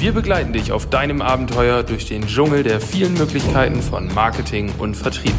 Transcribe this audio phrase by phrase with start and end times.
[0.00, 4.96] Wir begleiten dich auf deinem Abenteuer durch den Dschungel der vielen Möglichkeiten von Marketing und
[4.96, 5.34] Vertrieb.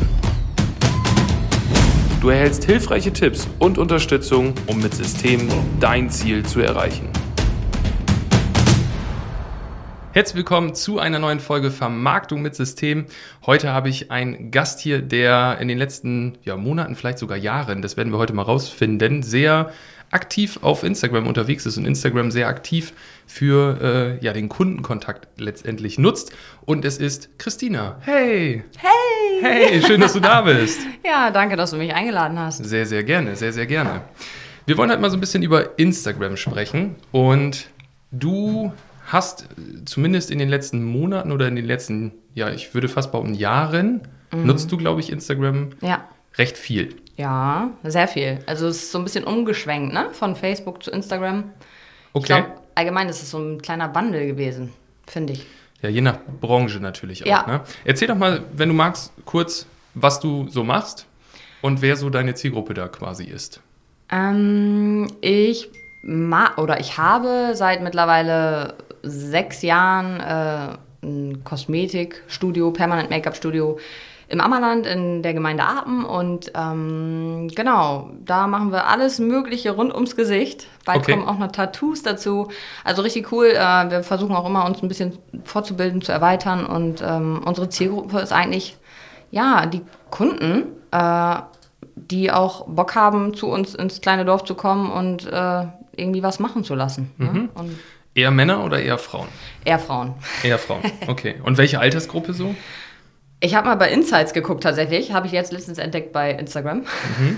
[2.21, 7.09] Du erhältst hilfreiche Tipps und Unterstützung, um mit Systemen dein Ziel zu erreichen.
[10.13, 13.07] Herzlich willkommen zu einer neuen Folge Vermarktung mit System.
[13.47, 17.81] Heute habe ich einen Gast hier, der in den letzten ja, Monaten, vielleicht sogar Jahren,
[17.81, 19.71] das werden wir heute mal rausfinden, sehr
[20.11, 22.93] aktiv auf Instagram unterwegs ist und Instagram sehr aktiv
[23.25, 26.33] für äh, ja, den Kundenkontakt letztendlich nutzt.
[26.65, 27.97] Und es ist Christina.
[28.01, 28.63] Hey!
[28.77, 29.41] Hey!
[29.41, 30.81] Hey, schön, dass du da bist.
[31.05, 32.63] ja, danke, dass du mich eingeladen hast.
[32.63, 34.01] Sehr, sehr gerne, sehr, sehr gerne.
[34.65, 37.67] Wir wollen halt mal so ein bisschen über Instagram sprechen und
[38.11, 38.71] du
[39.07, 39.47] hast
[39.85, 44.01] zumindest in den letzten Monaten oder in den letzten, ja, ich würde fast behaupten, Jahren,
[44.31, 44.45] mhm.
[44.45, 46.07] nutzt du, glaube ich, Instagram ja.
[46.37, 46.95] recht viel.
[47.17, 48.39] Ja, sehr viel.
[48.45, 50.09] Also es ist so ein bisschen umgeschwenkt, ne?
[50.11, 51.51] Von Facebook zu Instagram.
[52.13, 52.21] Okay.
[52.21, 54.73] Ich glaube, allgemein ist es so ein kleiner Wandel gewesen,
[55.07, 55.45] finde ich.
[55.81, 57.27] Ja, je nach Branche natürlich auch.
[57.27, 57.45] Ja.
[57.47, 57.61] Ne?
[57.85, 61.07] Erzähl doch mal, wenn du magst, kurz, was du so machst
[61.61, 63.61] und wer so deine Zielgruppe da quasi ist.
[64.11, 65.69] Ähm, ich
[66.03, 73.79] ma oder ich habe seit mittlerweile sechs Jahren äh, ein Kosmetikstudio, Permanent Make-up-Studio
[74.31, 79.93] im Ammerland in der Gemeinde Apen und ähm, genau, da machen wir alles Mögliche rund
[79.93, 80.67] ums Gesicht.
[80.85, 81.13] Bald Okay.
[81.13, 82.47] kommen auch noch Tattoos dazu.
[82.83, 83.47] Also richtig cool.
[83.47, 88.19] Äh, wir versuchen auch immer uns ein bisschen fortzubilden, zu erweitern und ähm, unsere Zielgruppe
[88.19, 88.77] ist eigentlich
[89.31, 91.35] ja die Kunden, äh,
[91.95, 95.65] die auch Bock haben, zu uns ins kleine Dorf zu kommen und äh,
[95.95, 97.11] irgendwie was machen zu lassen.
[97.17, 97.49] Ne?
[97.55, 97.77] Und
[98.13, 99.27] Eher Männer oder eher Frauen?
[99.63, 100.13] eher Frauen.
[100.43, 101.35] Eher Frauen, okay.
[101.43, 102.55] Und welche Altersgruppe so?
[103.43, 106.83] Ich habe mal bei Insights geguckt tatsächlich, habe ich jetzt letztens entdeckt bei Instagram.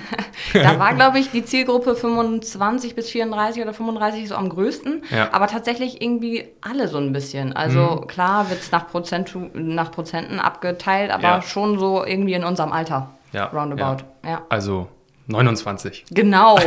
[0.54, 5.04] da war, glaube ich, die Zielgruppe 25 bis 34 oder 35 so am größten.
[5.12, 5.30] Ja.
[5.32, 7.54] Aber tatsächlich irgendwie alle so ein bisschen.
[7.54, 11.42] Also klar wird es nach, Prozent, nach Prozenten abgeteilt, aber Ja.
[11.42, 13.12] schon so irgendwie in unserem Alter.
[13.32, 14.04] Ja, Roundabout.
[14.26, 14.42] Ja.
[14.50, 14.90] Also
[15.28, 16.04] 29.
[16.12, 16.60] Genau.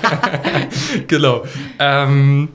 [1.08, 1.42] genau.
[1.78, 2.48] Ähm,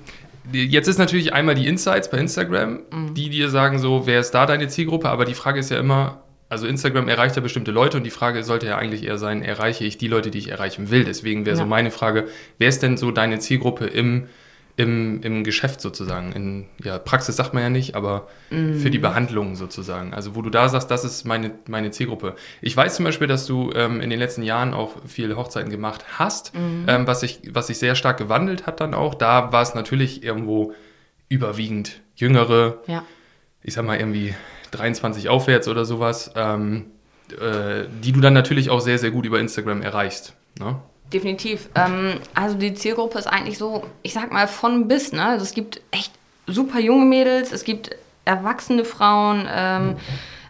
[0.54, 3.14] jetzt ist natürlich einmal die Insights bei Instagram, Mhm.
[3.14, 5.10] die dir sagen so, wer ist da deine Zielgruppe?
[5.10, 8.44] Aber die Frage ist ja immer, also Instagram erreicht ja bestimmte Leute und die Frage
[8.44, 11.04] sollte ja eigentlich eher sein, erreiche ich die Leute, die ich erreichen will?
[11.04, 11.68] Deswegen wäre so Ja.
[11.68, 12.28] meine Frage,
[12.60, 14.26] wer ist denn so deine Zielgruppe im,
[14.76, 16.32] im, im Geschäft sozusagen?
[16.32, 20.14] In ja, Praxis sagt man ja nicht, aber für die Behandlung sozusagen.
[20.14, 22.36] Also wo du da sagst, das ist meine, meine Zielgruppe.
[22.62, 26.06] Ich weiß zum Beispiel, dass du ähm, in den letzten Jahren auch viele Hochzeiten gemacht
[26.18, 29.16] hast, ähm, was, sich, was sich sehr stark gewandelt hat dann auch.
[29.16, 30.74] Da war es natürlich irgendwo
[31.30, 33.04] überwiegend jüngere, ja.
[33.64, 34.36] ich sag mal irgendwie
[34.72, 36.86] 23 aufwärts oder sowas, ähm,
[37.32, 40.36] äh, die du dann natürlich auch sehr, sehr gut über Instagram erreichst.
[40.60, 40.80] Ne?
[41.14, 41.70] Definitiv.
[41.76, 45.14] Ähm, also die Zielgruppe ist eigentlich so, ich sag mal, von bis.
[45.14, 45.24] Ne?
[45.24, 46.12] Also es gibt echt
[46.48, 47.92] super junge Mädels, es gibt
[48.26, 49.96] erwachsene Frauen, ähm,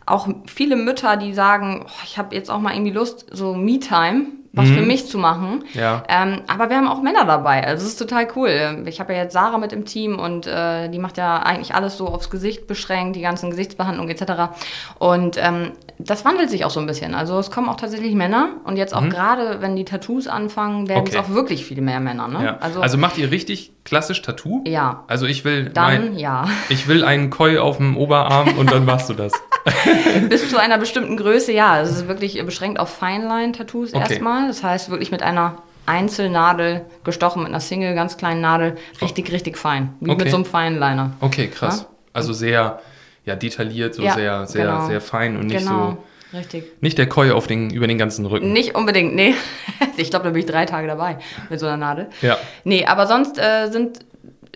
[0.05, 4.27] auch viele Mütter, die sagen, oh, ich habe jetzt auch mal irgendwie Lust, so Me-Time,
[4.55, 5.63] was für mich zu machen.
[5.73, 6.03] Ja.
[6.07, 7.65] Ähm, aber wir haben auch Männer dabei.
[7.65, 8.83] Also es ist total cool.
[8.85, 11.97] Ich habe ja jetzt Sarah mit im Team und äh, die macht ja eigentlich alles
[11.97, 14.53] so aufs Gesicht beschränkt, die ganzen Gesichtsbehandlungen etc.
[14.99, 17.15] Und ähm, das wandelt sich auch so ein bisschen.
[17.15, 21.03] Also es kommen auch tatsächlich Männer und jetzt auch gerade, wenn die Tattoos anfangen, werden
[21.03, 21.07] Mhm.
[21.09, 21.17] Okay.
[21.17, 22.27] es auch wirklich viel mehr Männer.
[22.27, 22.43] Ne?
[22.45, 22.57] Ja.
[22.59, 24.61] Also, macht ihr richtig klassisch Tattoo?
[24.65, 26.45] ja, Also ich will, dann mein, ja.
[26.69, 29.31] ich will einen Koi auf dem Oberarm und dann machst du das.
[30.29, 31.81] Bis zu einer bestimmten Größe, ja.
[31.81, 34.01] Es ist wirklich beschränkt auf Feinline-Tattoos Okay.
[34.11, 34.47] erstmal.
[34.47, 39.57] Das heißt wirklich mit einer Einzelnadel gestochen, mit einer Single, ganz kleinen Nadel, richtig, richtig
[39.57, 39.93] fein.
[39.99, 40.23] Wie Okay.
[40.23, 41.11] mit so einem Feinliner.
[41.19, 41.81] Okay, krass.
[41.81, 41.87] Ja?
[42.13, 42.79] Also sehr
[43.25, 44.87] ja, detailliert, so Ja, sehr, sehr, genau.
[44.87, 45.97] sehr fein und nicht genau,
[46.31, 46.37] so.
[46.37, 46.65] richtig.
[46.81, 48.51] Nicht der Koi auf den, über den ganzen Rücken.
[48.53, 49.33] Nicht unbedingt, nee.
[49.97, 51.17] Ich glaube, da bin ich drei Tage dabei
[51.49, 52.07] mit so einer Nadel.
[52.21, 52.37] Ja.
[52.63, 53.99] Nee, aber sonst äh, sind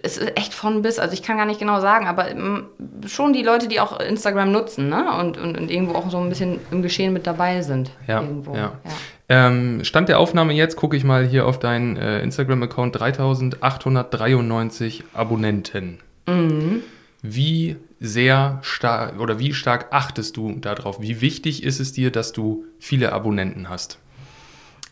[0.04, 2.68] es ist echt von bis, also ich kann gar nicht genau sagen, aber ähm,
[3.08, 5.12] schon die Leute, die auch Instagram nutzen, ne?
[5.20, 7.92] Und, und, und irgendwo auch so ein bisschen im Geschehen mit dabei sind.
[8.08, 8.56] Ja, irgendwo.
[8.56, 8.74] ja.
[9.30, 16.00] Ähm, Stand der Aufnahme jetzt, gucke ich mal hier auf deinen äh, Instagram-Account, 3893 Abonnenten.
[16.28, 16.84] Mhm.
[17.24, 21.02] Wie sehr stark oder wie stark achtest du darauf?
[21.02, 23.98] Wie wichtig ist es dir, dass du viele Abonnenten hast?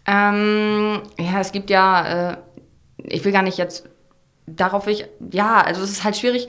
[0.08, 2.38] Ähm, ja, es gibt ja, äh,
[2.98, 3.88] ich will gar nicht jetzt
[4.48, 6.48] darauf, will ich, ja, also es ist halt schwierig.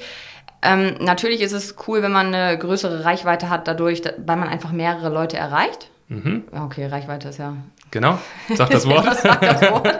[0.63, 4.49] Ähm, natürlich ist es cool, wenn man eine größere Reichweite hat, dadurch, da, weil man
[4.49, 5.91] einfach mehrere Leute erreicht.
[6.09, 7.57] Ja, Okay, Reichweite ist ja
[7.91, 8.19] Genau,
[8.55, 9.05] sag das Wort.
[9.17, 9.87] Sagt das Wort?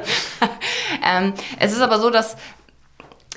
[1.05, 2.37] ähm, es ist aber so, dass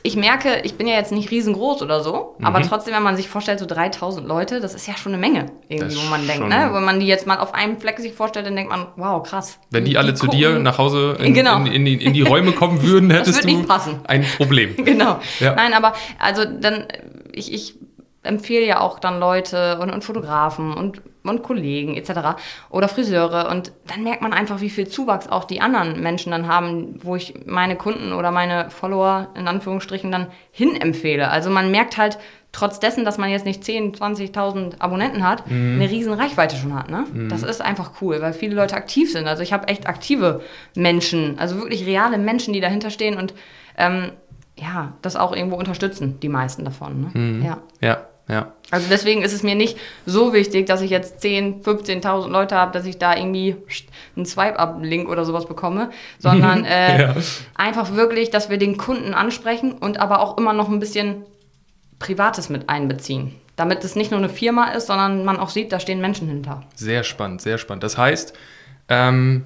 [0.04, 2.46] ich merke, ich bin ja jetzt nicht riesengroß oder so, Mhm.
[2.46, 5.48] aber trotzdem, wenn man sich vorstellt, so 3000 Leute, das ist ja schon eine Menge,
[5.68, 6.70] irgendwie, wo man denkt, ne?
[6.72, 9.60] Wenn man die jetzt mal auf einem Fleck sich vorstellt, dann denkt man, wow, krass.
[9.72, 11.58] Wenn die alle zu gucken- dir nach Hause in, Genau.
[11.58, 13.48] in, in, die, in die Räume kommen würden, hättest du
[14.08, 14.76] ein Problem.
[14.86, 15.20] Genau.
[15.40, 15.56] Ja.
[15.56, 16.86] Nein, aber also dann,
[17.32, 17.76] ich, ich
[18.24, 22.42] empfehle ja auch dann Leute und, und Fotografen und, und Kollegen etc.
[22.70, 26.48] oder Friseure und dann merkt man einfach, wie viel Zuwachs auch die anderen Menschen dann
[26.48, 31.30] haben, wo ich meine Kunden oder meine Follower in Anführungsstrichen dann hin empfehle.
[31.30, 32.20] Also man merkt halt
[32.52, 35.76] trotz dessen, dass man jetzt nicht 10, 20.000 Abonnenten hat, mhm.
[35.76, 36.90] eine riesen Reichweite schon hat.
[36.90, 37.06] Ne?
[37.12, 37.30] Mhm.
[37.30, 39.28] Das ist einfach cool, weil viele Leute aktiv sind.
[39.28, 40.42] Also ich habe echt aktive
[40.76, 43.34] Menschen, also wirklich reale Menschen, die dahinter stehen und
[43.78, 44.12] ähm,
[44.60, 47.02] ja, das auch irgendwo unterstützen, die meisten davon.
[47.02, 47.20] Ne?
[47.20, 47.46] Mhm.
[47.46, 47.58] Ja.
[47.82, 47.98] ja.
[48.30, 48.54] Ja.
[48.70, 49.76] Also deswegen ist es mir nicht
[50.06, 53.56] so wichtig, dass ich jetzt 10, 15.000 Leute habe, dass ich da irgendwie
[54.16, 55.90] einen Swipe-Up-Link oder sowas bekomme,
[56.20, 57.16] sondern äh, ja.
[57.56, 61.24] einfach wirklich, dass wir den Kunden ansprechen und aber auch immer noch ein bisschen
[61.98, 63.34] Privates mit einbeziehen.
[63.56, 66.62] Damit es nicht nur eine Firma ist, sondern man auch sieht, da stehen Menschen hinter.
[66.76, 67.84] Sehr spannend, sehr spannend.
[67.84, 68.34] Das heißt,
[68.90, 69.44] ähm,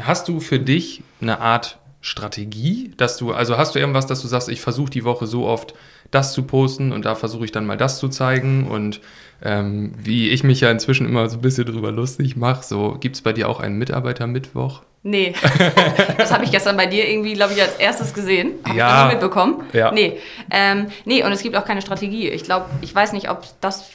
[0.00, 4.28] hast du für dich eine Art Strategie, dass du, also hast du irgendwas, dass du
[4.28, 5.74] sagst, ich versuche die Woche so oft
[6.10, 9.00] das zu posten und da versuche ich dann mal das zu zeigen und
[9.42, 13.16] ähm, wie ich mich ja inzwischen immer so ein bisschen drüber lustig mache, so gibt
[13.16, 14.82] es bei dir auch einen Mitarbeiter-Mittwoch?
[15.02, 15.34] Nee,
[16.18, 18.52] das habe ich gestern bei dir irgendwie, glaube ich, als erstes gesehen.
[18.64, 19.06] Habe ja.
[19.06, 19.62] ich mitbekommen.
[19.72, 19.90] Ja.
[19.90, 20.18] Nee.
[20.50, 22.28] Ähm, nee, und es gibt auch keine Strategie.
[22.28, 23.90] Ich glaube, ich weiß nicht, ob das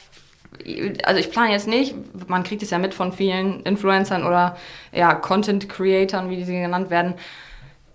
[1.04, 1.94] also ich plane jetzt nicht,
[2.28, 4.56] man kriegt es ja mit von vielen Influencern oder
[4.92, 7.14] ja, Content Creatern, wie sie genannt werden,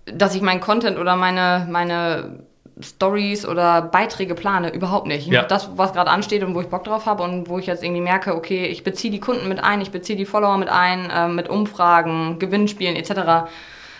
[0.05, 2.45] dass ich meinen Content oder meine, meine
[2.81, 5.27] Stories oder Beiträge plane, überhaupt nicht.
[5.27, 5.41] Ich ja.
[5.41, 7.83] mache das, was gerade ansteht und wo ich Bock drauf habe und wo ich jetzt
[7.83, 11.09] irgendwie merke, okay, ich beziehe die Kunden mit ein, ich beziehe die Follower mit ein,
[11.09, 13.49] äh, mit Umfragen, Gewinnspielen etc.,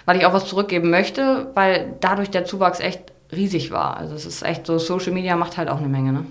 [0.05, 3.97] weil ich auch was zurückgeben möchte, weil dadurch der Zuwachs echt riesig war.
[3.97, 6.25] Also es ist echt so, Social Media macht halt auch eine Menge, ne?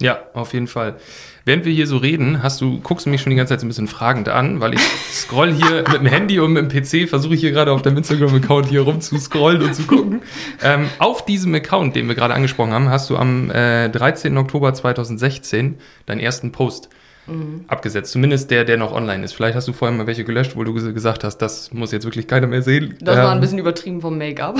[0.00, 0.96] Ja, auf jeden Fall.
[1.44, 3.66] Während wir hier so reden, hast du, guckst du mich schon die ganze Zeit so
[3.66, 4.80] ein bisschen fragend an, weil ich
[5.12, 7.96] scroll hier mit dem Handy und mit dem PC, versuche ich hier gerade auf deinem
[7.98, 10.22] Instagram-Account hier rum zu scrollen und zu gucken.
[10.62, 14.36] Ähm, auf diesem Account, den wir gerade angesprochen haben, hast du am äh, 13.
[14.36, 16.90] Oktober 2016 deinen ersten Post
[17.26, 17.64] mhm.
[17.68, 18.12] abgesetzt.
[18.12, 19.32] Zumindest der, der noch online ist.
[19.32, 22.26] Vielleicht hast du vorher mal welche gelöscht, wo du gesagt hast, das muss jetzt wirklich
[22.26, 22.96] keiner mehr sehen.
[23.00, 24.58] Das ähm, war ein ähm, bisschen übertrieben vom Make-up.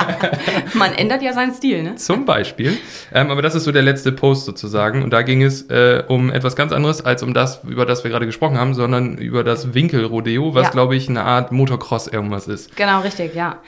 [0.74, 1.96] Man ändert ja seinen Stil, ne?
[1.96, 2.76] Zum Beispiel.
[3.12, 5.02] Ähm, aber das ist so der letzte Post sozusagen.
[5.02, 8.10] Und da ging es äh, um etwas ganz anderes als um das, über das wir
[8.10, 10.70] gerade gesprochen haben, sondern über das Winkelrodeo, was, ja.
[10.70, 12.76] glaube ich, eine Art Motocross irgendwas ist.
[12.76, 13.60] Genau, richtig, ja.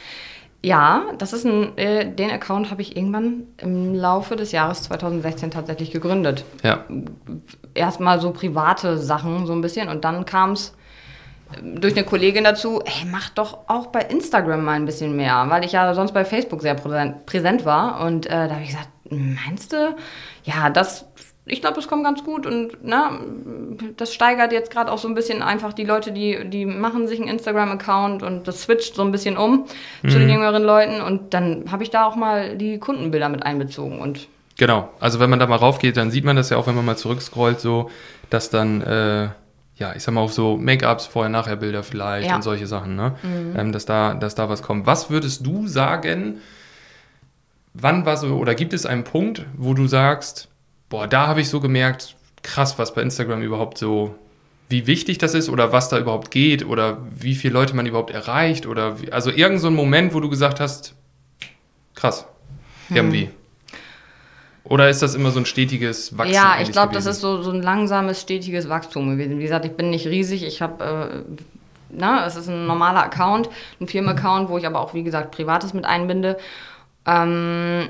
[0.62, 5.52] Ja, das ist ein, äh, den Account habe ich irgendwann im Laufe des Jahres 2016
[5.52, 6.44] tatsächlich gegründet.
[6.64, 6.84] Ja.
[7.76, 10.75] Erstmal so private Sachen so ein bisschen und dann kam es
[11.52, 15.46] äh, durch eine Kollegin dazu, ey, mach doch auch bei Instagram mal ein bisschen mehr,
[15.49, 18.88] weil ich ja sonst bei Facebook sehr präsent war und äh, da habe ich gesagt,
[19.11, 19.94] meinst du?
[20.44, 21.06] Ja, das
[21.49, 25.06] ich glaube, es kommt ganz gut und na, ne, das steigert jetzt gerade auch so
[25.06, 29.02] ein bisschen einfach die Leute, die, die machen sich einen Instagram-Account und das switcht so
[29.02, 29.64] ein bisschen um
[30.02, 30.08] mhm.
[30.08, 30.34] zu den mhm.
[30.34, 34.91] jüngeren Leuten und dann habe ich da auch mal die Kundenbilder mit einbezogen und Genau,
[35.00, 36.97] also wenn man da mal raufgeht, dann sieht man das ja auch, wenn man mal
[36.97, 37.91] zurückscrollt, so,
[38.31, 39.29] dass dann, äh,
[39.76, 42.37] ja, ich sag mal auch so Make-ups, Vorher-Nachher-Bilder vielleicht ja.
[42.37, 43.17] und solche Sachen, ne?
[43.23, 43.58] Mhm.
[43.58, 44.87] Ähm, dass, da, dass da was kommt.
[44.87, 46.41] Was würdest du sagen,
[47.75, 50.49] wann war so, oder gibt es einen Punkt, wo du sagst,
[50.88, 54.14] boah, da habe ich so gemerkt, krass, was bei Instagram überhaupt so,
[54.70, 58.11] wie wichtig das ist oder was da überhaupt geht oder wie viele Leute man überhaupt
[58.11, 60.94] erreicht oder wie, also irgend so ein Moment, wo du gesagt hast,
[61.94, 62.26] krass,
[62.88, 63.26] irgendwie.
[63.26, 63.31] Hm.
[64.68, 66.34] Oder ist das immer so ein stetiges Wachstum?
[66.34, 69.38] Ja, ich glaube, das ist so, so ein langsames, stetiges Wachstum gewesen.
[69.38, 70.44] Wie gesagt, ich bin nicht riesig.
[70.44, 71.35] Ich habe, äh,
[71.90, 73.49] na, es ist ein normaler Account,
[73.80, 76.37] ein Firmenaccount, wo ich aber auch, wie gesagt, Privates mit einbinde.
[77.06, 77.88] Ähm,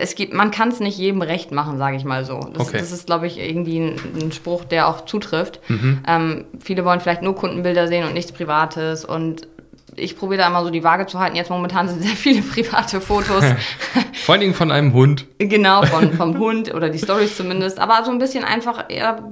[0.00, 2.40] es gibt, man kann es nicht jedem recht machen, sage ich mal so.
[2.52, 2.78] Das, okay.
[2.78, 5.60] das ist, glaube ich, irgendwie ein, ein, Spruch, der auch zutrifft.
[5.68, 6.02] Mhm.
[6.06, 9.46] Ähm, viele wollen vielleicht nur Kundenbilder sehen und nichts Privates und
[9.94, 11.36] ich probiere da immer so die Waage zu halten.
[11.36, 13.44] Jetzt momentan sind sehr viele private Fotos.
[14.22, 15.26] Vor allen Dingen von einem Hund.
[15.38, 17.78] Genau, von, vom Hund oder die Stories zumindest.
[17.78, 19.22] Aber so ein bisschen einfach eher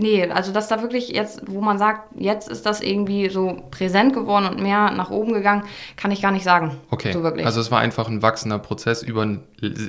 [0.00, 4.14] nee, also dass da wirklich jetzt, wo man sagt, jetzt ist das irgendwie so präsent
[4.14, 5.64] geworden und mehr nach oben gegangen,
[5.96, 6.76] kann ich gar nicht sagen.
[6.90, 7.12] Okay.
[7.12, 9.42] So also es war einfach ein wachsender Prozess über einen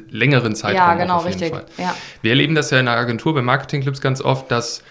[0.09, 0.77] längeren Zeitraum.
[0.77, 1.53] Ja, genau, richtig.
[1.77, 1.95] Ja.
[2.21, 4.83] Wir erleben das ja in der Agentur bei Marketingclips ganz oft, dass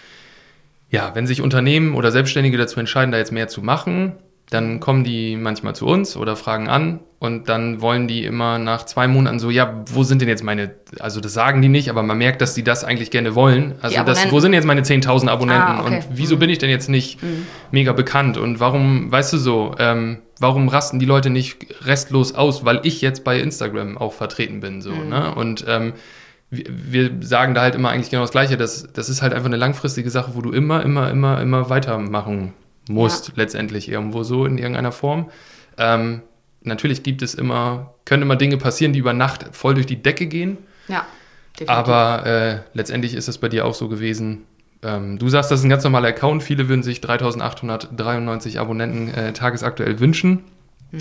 [0.89, 4.13] ja, wenn sich Unternehmen oder Selbstständige dazu entscheiden, da jetzt mehr zu machen,
[4.51, 8.85] dann kommen die manchmal zu uns oder fragen an und dann wollen die immer nach
[8.85, 12.03] zwei Monaten so, ja, wo sind denn jetzt meine, also das sagen die nicht, aber
[12.03, 13.75] man merkt, dass die das eigentlich gerne wollen.
[13.81, 15.95] Also das, wo sind jetzt meine 10.000 Abonnenten ah, okay.
[15.95, 16.39] und wieso mhm.
[16.39, 17.47] bin ich denn jetzt nicht mhm.
[17.71, 22.65] mega bekannt und warum, weißt du so, ähm, warum rasten die Leute nicht restlos aus,
[22.65, 25.09] weil ich jetzt bei Instagram auch vertreten bin, so, mhm.
[25.09, 25.33] ne?
[25.33, 25.93] Und ähm,
[26.49, 29.55] wir, sagen da halt immer eigentlich genau das Gleiche, das, das ist halt einfach eine
[29.55, 32.53] langfristige Sache, wo du immer, immer, immer, immer weitermachen
[32.89, 33.33] musst, ja.
[33.37, 35.29] letztendlich irgendwo so in irgendeiner Form.
[35.77, 36.21] Ähm,
[36.61, 40.27] natürlich gibt es immer, können immer Dinge passieren, die über Nacht voll durch die Decke
[40.27, 40.57] gehen.
[40.87, 41.05] Ja,
[41.59, 41.69] definitiv.
[41.69, 44.45] Aber äh, letztendlich ist es bei dir auch so gewesen.
[44.83, 46.43] Ähm, du sagst, das ist ein ganz normaler Account.
[46.43, 50.43] Viele würden sich 3893 Abonnenten äh, tagesaktuell wünschen.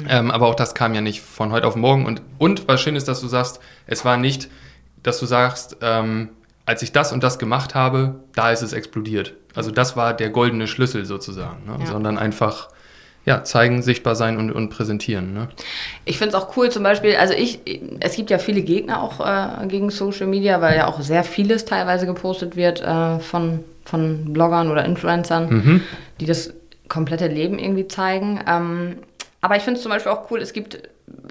[0.09, 2.07] Ähm, aber auch das kam ja nicht von heute auf morgen.
[2.07, 4.49] Und, und was schön ist, dass du sagst, es war nicht,
[5.03, 6.29] dass du sagst, ähm,
[6.65, 9.35] als ich das und das gemacht habe, da ist es explodiert.
[9.55, 11.77] Also das war der goldene Schlüssel sozusagen, ne?
[11.81, 11.87] Ja.
[11.87, 12.69] sondern einfach
[13.27, 15.35] ja, zeigen, sichtbar sein und, und präsentieren.
[15.35, 15.49] Ne?
[16.07, 17.61] Ich finde es auch cool, zum Beispiel, also ich,
[18.01, 21.67] es gibt ja viele Gegner auch äh, gegen Social Media, weil ja auch sehr vieles
[21.67, 25.83] teilweise gepostet wird äh, von, von Bloggern oder Influencern, Mhm.
[26.19, 26.55] die das
[26.89, 28.41] komplette Leben irgendwie zeigen.
[28.49, 28.97] Ähm,
[29.43, 30.79] aber ich finde es zum Beispiel auch cool, es gibt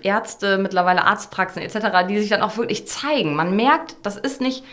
[0.03, 3.35] Ärzte, mittlerweile Arztpraxen etc., die sich dann auch wirklich zeigen.
[3.35, 4.63] Man merkt, das ist nicht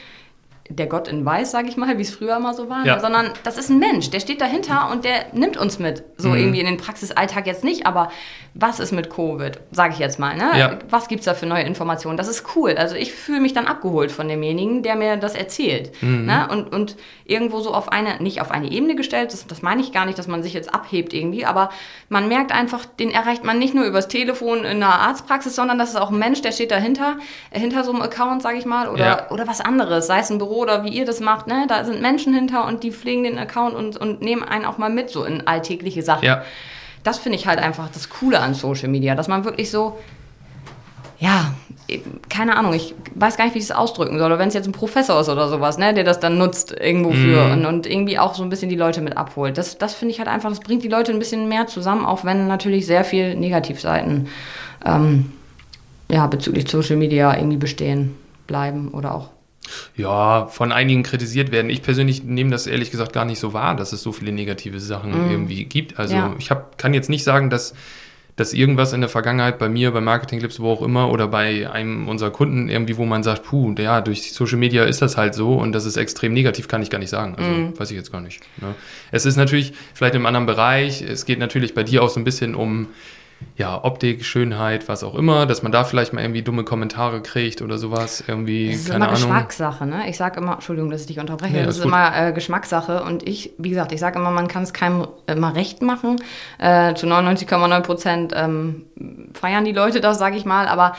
[0.68, 2.98] der Gott in Weiß, sage ich mal, wie es früher immer so war, Ja.
[3.00, 6.04] sondern das ist ein Mensch, der steht dahinter und der nimmt uns mit.
[6.16, 6.36] So Mhm.
[6.36, 8.10] irgendwie in den Praxisalltag jetzt nicht, aber
[8.58, 10.34] was ist mit Covid, sage ich jetzt mal.
[10.34, 10.58] Ne?
[10.58, 10.78] Ja.
[10.88, 12.16] Was gibt es da für neue Informationen?
[12.16, 12.74] Das ist cool.
[12.76, 15.92] Also ich fühle mich dann abgeholt von demjenigen, der mir das erzählt.
[16.02, 16.24] Mhm.
[16.24, 16.48] Ne?
[16.50, 16.96] Und, und
[17.26, 20.18] irgendwo so auf eine, nicht auf eine Ebene gestellt, das, das meine ich gar nicht,
[20.18, 21.68] dass man sich jetzt abhebt irgendwie, aber
[22.08, 25.90] man merkt einfach, den erreicht man nicht nur übers Telefon in einer Arztpraxis, sondern das
[25.90, 27.18] ist auch ein Mensch, der steht dahinter,
[27.50, 29.30] äh, hinter so einem Account, sage ich mal, oder, Ja.
[29.30, 31.66] oder was anderes, sei es ein Büro oder wie ihr das macht, ne?
[31.68, 34.88] da sind Menschen hinter und die pflegen den Account und, und nehmen einen auch mal
[34.88, 36.24] mit, so in alltägliche Sachen.
[36.24, 36.42] Ja,
[37.06, 39.96] Das finde ich halt einfach das Coole an Social Media, dass man wirklich so,
[41.18, 41.54] ja,
[42.28, 44.66] keine Ahnung, ich weiß gar nicht, wie ich es ausdrücken soll, oder wenn es jetzt
[44.66, 48.18] ein Professor ist oder sowas, ne, der das dann nutzt irgendwo für und, und irgendwie
[48.18, 49.56] auch so ein bisschen die Leute mit abholt.
[49.56, 52.24] Das, das finde ich halt einfach, das bringt die Leute ein bisschen mehr zusammen, auch
[52.24, 54.26] wenn natürlich sehr viel Negativseiten
[54.84, 55.32] ähm,
[56.10, 58.16] ja, bezüglich Social Media irgendwie bestehen
[58.48, 59.35] bleiben oder auch.
[59.96, 61.70] Ja, von einigen kritisiert werden.
[61.70, 64.80] Ich persönlich nehme das ehrlich gesagt gar nicht so wahr, dass es so viele negative
[64.80, 65.98] Sachen irgendwie gibt.
[65.98, 66.34] Also Ja.
[66.38, 67.74] ich hab, kann jetzt nicht sagen, dass,
[68.36, 71.70] dass irgendwas in der Vergangenheit bei mir, bei Marketing Clips, wo auch immer, oder bei
[71.70, 75.34] einem unserer Kunden irgendwie, wo man sagt, puh, ja, durch Social Media ist das halt
[75.34, 77.34] so und das ist extrem negativ, kann ich gar nicht sagen.
[77.36, 78.40] Also weiß ich jetzt gar nicht.
[78.60, 78.74] Ne?
[79.10, 82.24] Es ist natürlich vielleicht im anderen Bereich, es geht natürlich bei dir auch so ein
[82.24, 82.88] bisschen um
[83.56, 87.62] ja, Optik, Schönheit, was auch immer, dass man da vielleicht mal irgendwie dumme Kommentare kriegt
[87.62, 89.18] oder sowas, irgendwie, Das ist keine immer Ahnung.
[89.20, 90.08] Geschmackssache, ne?
[90.08, 91.90] Ich sage immer, Entschuldigung, dass ich dich unterbreche, Nee, das ist gut.
[91.92, 95.54] immer äh, Geschmackssache und ich, wie gesagt, ich sage immer, man kann es keinem immer
[95.54, 96.16] recht machen.
[96.58, 98.84] Äh, zu 99,9 Prozent ähm,
[99.34, 100.94] feiern die Leute das, sage ich mal, aber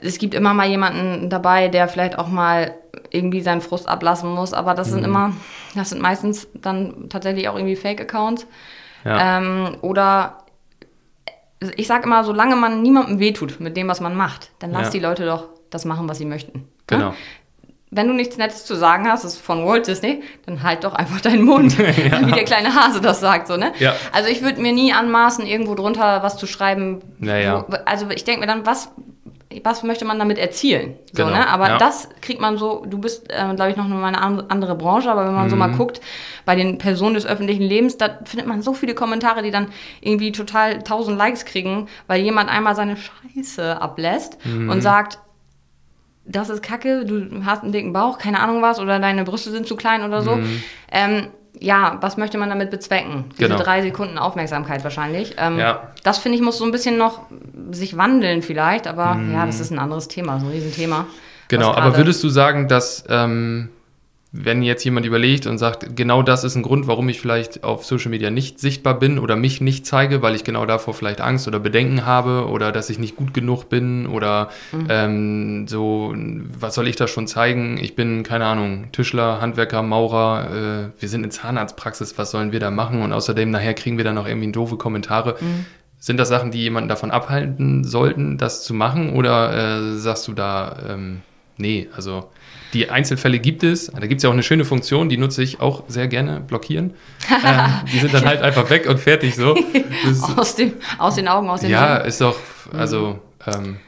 [0.00, 2.74] es gibt immer mal jemanden dabei, der vielleicht auch mal
[3.10, 4.92] irgendwie seinen Frust ablassen muss, aber das Mhm.
[4.92, 5.32] sind immer,
[5.74, 8.46] das sind meistens dann tatsächlich auch irgendwie Fake-Accounts.
[9.04, 9.38] Ja.
[9.38, 10.38] Ähm, oder
[11.76, 14.90] ich sage immer, solange man niemandem wehtut mit dem, was man macht, dann lass Ja.
[14.90, 16.68] die Leute doch das machen, was sie möchten.
[16.86, 17.10] Genau.
[17.10, 17.14] Ne?
[17.90, 20.94] Wenn du nichts Nettes zu sagen hast, das ist von Walt Disney, dann halt doch
[20.94, 23.72] einfach deinen Mund, wie der kleine Hase das sagt, so ne?
[23.78, 23.94] Ja.
[24.12, 27.00] Also ich würde mir nie anmaßen, irgendwo drunter was zu schreiben.
[27.20, 27.64] Naja.
[27.68, 28.90] Wo, also ich denke mir dann, was,
[29.62, 30.94] was möchte man damit erzielen?
[31.12, 31.48] So, Genau, ne?
[31.48, 31.78] Aber ja.
[31.78, 35.10] das kriegt man so, du bist, äh, glaube ich, noch mal eine an- andere Branche,
[35.10, 35.76] aber wenn man so mal Mhm.
[35.76, 36.00] guckt,
[36.44, 39.68] bei den Personen des öffentlichen Lebens, da findet man so viele Kommentare, die dann
[40.00, 44.70] irgendwie total tausend Likes kriegen, weil jemand einmal seine Scheiße ablässt Mhm.
[44.70, 45.18] und sagt,
[46.26, 49.66] das ist kacke, du hast einen dicken Bauch, keine Ahnung was, oder deine Brüste sind
[49.66, 50.38] zu klein oder so.
[50.90, 51.28] Ähm,
[51.60, 53.26] ja, was möchte man damit bezwecken?
[53.38, 53.62] Diese Genau.
[53.62, 55.34] drei Sekunden Aufmerksamkeit wahrscheinlich.
[55.38, 55.88] Ähm, Ja.
[56.02, 57.20] Das finde ich muss so ein bisschen noch
[57.70, 61.06] sich wandeln vielleicht, aber ja, das ist ein anderes Thema, so ein Riesenthema.
[61.48, 63.68] Genau, aber würdest du sagen, dass ähm,
[64.36, 67.84] wenn jetzt jemand überlegt und sagt, genau das ist ein Grund, warum ich vielleicht auf
[67.84, 71.46] Social Media nicht sichtbar bin oder mich nicht zeige, weil ich genau davor vielleicht Angst
[71.46, 74.86] oder Bedenken habe oder dass ich nicht gut genug bin oder Mhm.
[74.88, 76.12] ähm, so,
[76.58, 77.78] was soll ich da schon zeigen?
[77.80, 82.58] Ich bin, keine Ahnung, Tischler, Handwerker, Maurer, äh, wir sind in Zahnarztpraxis, was sollen wir
[82.58, 83.02] da machen?
[83.02, 85.36] Und außerdem nachher kriegen wir dann noch irgendwie doofe Kommentare.
[85.40, 85.66] Mhm.
[85.98, 89.14] Sind das Sachen, die jemanden davon abhalten sollten, das zu machen?
[89.14, 89.52] Oder
[89.94, 91.22] äh, sagst du da, ähm,
[91.56, 92.30] nee, also
[92.74, 93.86] die Einzelfälle gibt es.
[93.86, 96.94] Da gibt es ja auch eine schöne Funktion, die nutze ich auch sehr gerne, blockieren.
[97.44, 99.56] ähm, die sind dann halt einfach weg und fertig so.
[100.36, 102.06] Aus, dem, aus den Augen, aus den ja, Sinn.
[102.06, 102.36] ist doch,
[102.72, 103.78] also, ähm,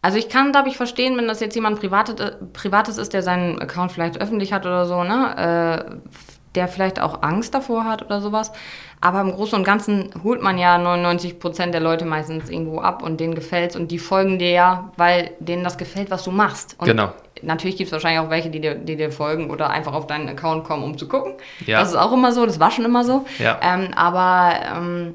[0.00, 3.22] Also ich kann, glaube ich, verstehen, wenn das jetzt jemand Privates, äh, Privates ist, der
[3.22, 5.90] seinen Account vielleicht öffentlich hat oder so, ne?
[5.90, 6.20] Äh,
[6.54, 8.52] der vielleicht auch Angst davor hat oder sowas.
[9.00, 13.02] Aber im Großen und Ganzen holt man ja 99 Prozent der Leute meistens irgendwo ab
[13.02, 16.76] und denen gefällt's und die folgen dir ja, weil denen das gefällt, was du machst.
[16.78, 17.12] Und Genau.
[17.42, 20.28] Natürlich gibt es wahrscheinlich auch welche, die dir, die dir folgen oder einfach auf deinen
[20.28, 21.34] Account kommen, um zu gucken.
[21.64, 21.80] Ja.
[21.80, 23.24] Das ist auch immer so, das war schon immer so.
[23.38, 23.58] Ja.
[23.62, 25.14] Ähm, aber ähm,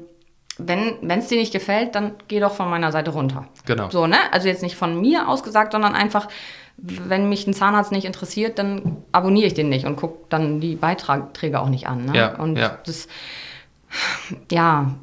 [0.58, 3.46] wenn es dir nicht gefällt, dann geh doch von meiner Seite runter.
[3.66, 3.90] Genau.
[3.90, 4.16] So, ne?
[4.32, 6.28] Also jetzt nicht von mir ausgesagt, sondern einfach,
[6.78, 10.74] wenn mich ein Zahnarzt nicht interessiert, dann abonniere ich den nicht und gucke dann die
[10.76, 12.04] Beiträge auch nicht an.
[12.06, 12.16] Ne?
[12.16, 12.78] Ja, und ja.
[12.84, 13.08] das,
[14.50, 14.94] ja,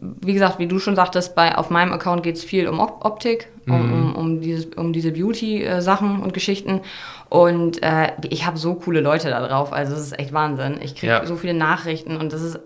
[0.00, 3.04] wie gesagt, wie du schon sagtest, bei, auf meinem Account geht es viel um Op
[3.04, 3.48] Optik.
[3.66, 6.82] um, um, um, dieses, um diese Beauty-Sachen und Geschichten.
[7.28, 9.72] Und äh, ich habe so coole Leute da drauf.
[9.72, 10.78] Also es ist echt Wahnsinn.
[10.80, 11.26] Ich kriege Ja.
[11.26, 12.60] so viele Nachrichten und das ist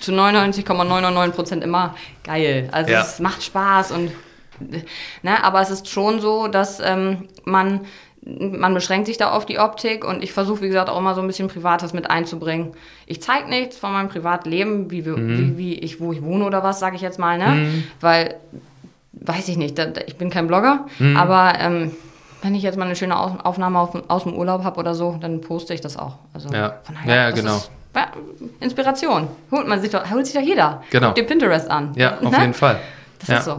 [0.00, 1.94] zu 99,999 Prozent immer
[2.24, 2.68] geil.
[2.72, 3.02] Also Ja.
[3.02, 4.10] es macht Spaß und
[5.22, 7.80] ne, aber es ist schon so, dass ähm, man
[8.24, 11.20] man beschränkt sich da auf die Optik und ich versuche, wie gesagt, auch immer so
[11.20, 12.70] ein bisschen Privates mit einzubringen.
[13.06, 16.62] Ich zeige nichts von meinem Privatleben, wie, wir, wie, wie ich, wo ich wohne oder
[16.62, 17.82] was, sage ich jetzt mal, ne?
[18.00, 18.36] Weil,
[19.14, 21.90] weiß ich nicht, da, ich bin kein Blogger, aber ähm,
[22.42, 25.40] wenn ich jetzt mal eine schöne Aufnahme aus, aus dem Urlaub habe oder so, dann
[25.40, 26.18] poste ich das auch.
[26.32, 26.76] Also Ja.
[26.84, 27.56] von Ja, das genau.
[27.56, 28.06] Ist, ja,
[28.60, 29.26] Inspiration.
[29.50, 30.82] Holt man sich doch, holt sich doch jeder.
[30.90, 31.08] Genau.
[31.08, 31.92] Guckt dir Pinterest an.
[31.96, 32.38] Ja, auf Ne?
[32.40, 32.78] jeden Fall.
[33.22, 33.38] Das ja.
[33.38, 33.50] ist so.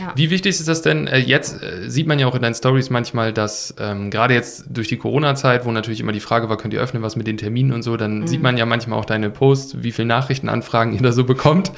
[0.00, 0.12] Ja.
[0.16, 1.06] Wie wichtig ist das denn?
[1.06, 4.64] Äh, jetzt äh, sieht man ja auch in deinen Stories manchmal, dass ähm, gerade jetzt
[4.68, 7.36] durch die Corona-Zeit, wo natürlich immer die Frage war, könnt ihr öffnen, was mit den
[7.36, 11.02] Terminen und so, dann sieht man ja manchmal auch deine Posts, wie viele Nachrichtenanfragen ihr
[11.02, 11.70] da so bekommt.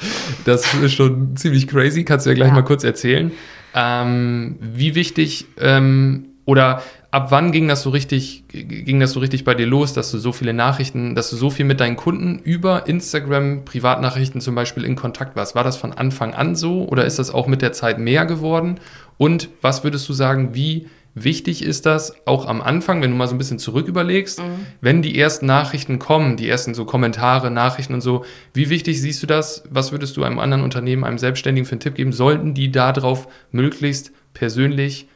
[0.45, 2.53] Das ist schon ziemlich crazy, kannst du ja gleich Ja.
[2.55, 3.31] mal kurz erzählen.
[3.75, 6.81] Ähm, wie wichtig ähm, oder
[7.11, 10.17] ab wann ging das so richtig, ging das so richtig bei dir los, dass du
[10.17, 14.83] so viele Nachrichten, dass du so viel mit deinen Kunden über Instagram, Privatnachrichten zum Beispiel
[14.83, 15.55] in Kontakt warst?
[15.55, 18.79] War das von Anfang an so oder ist das auch mit der Zeit mehr geworden?
[19.17, 23.27] Und was würdest du sagen, wie wichtig ist das auch am Anfang, wenn du mal
[23.27, 24.41] so ein bisschen zurück überlegst,
[24.81, 29.21] wenn die ersten Nachrichten kommen, die ersten so Kommentare, Nachrichten und so, wie wichtig siehst
[29.21, 29.63] du das?
[29.69, 32.11] Was würdest du einem anderen Unternehmen, einem Selbstständigen für einen Tipp geben?
[32.11, 35.07] Sollten die darauf möglichst persönlich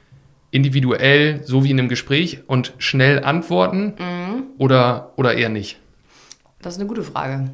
[0.51, 3.93] individuell, so wie in einem Gespräch und schnell antworten
[4.57, 5.79] oder, oder eher nicht?
[6.61, 7.51] Das ist eine gute Frage.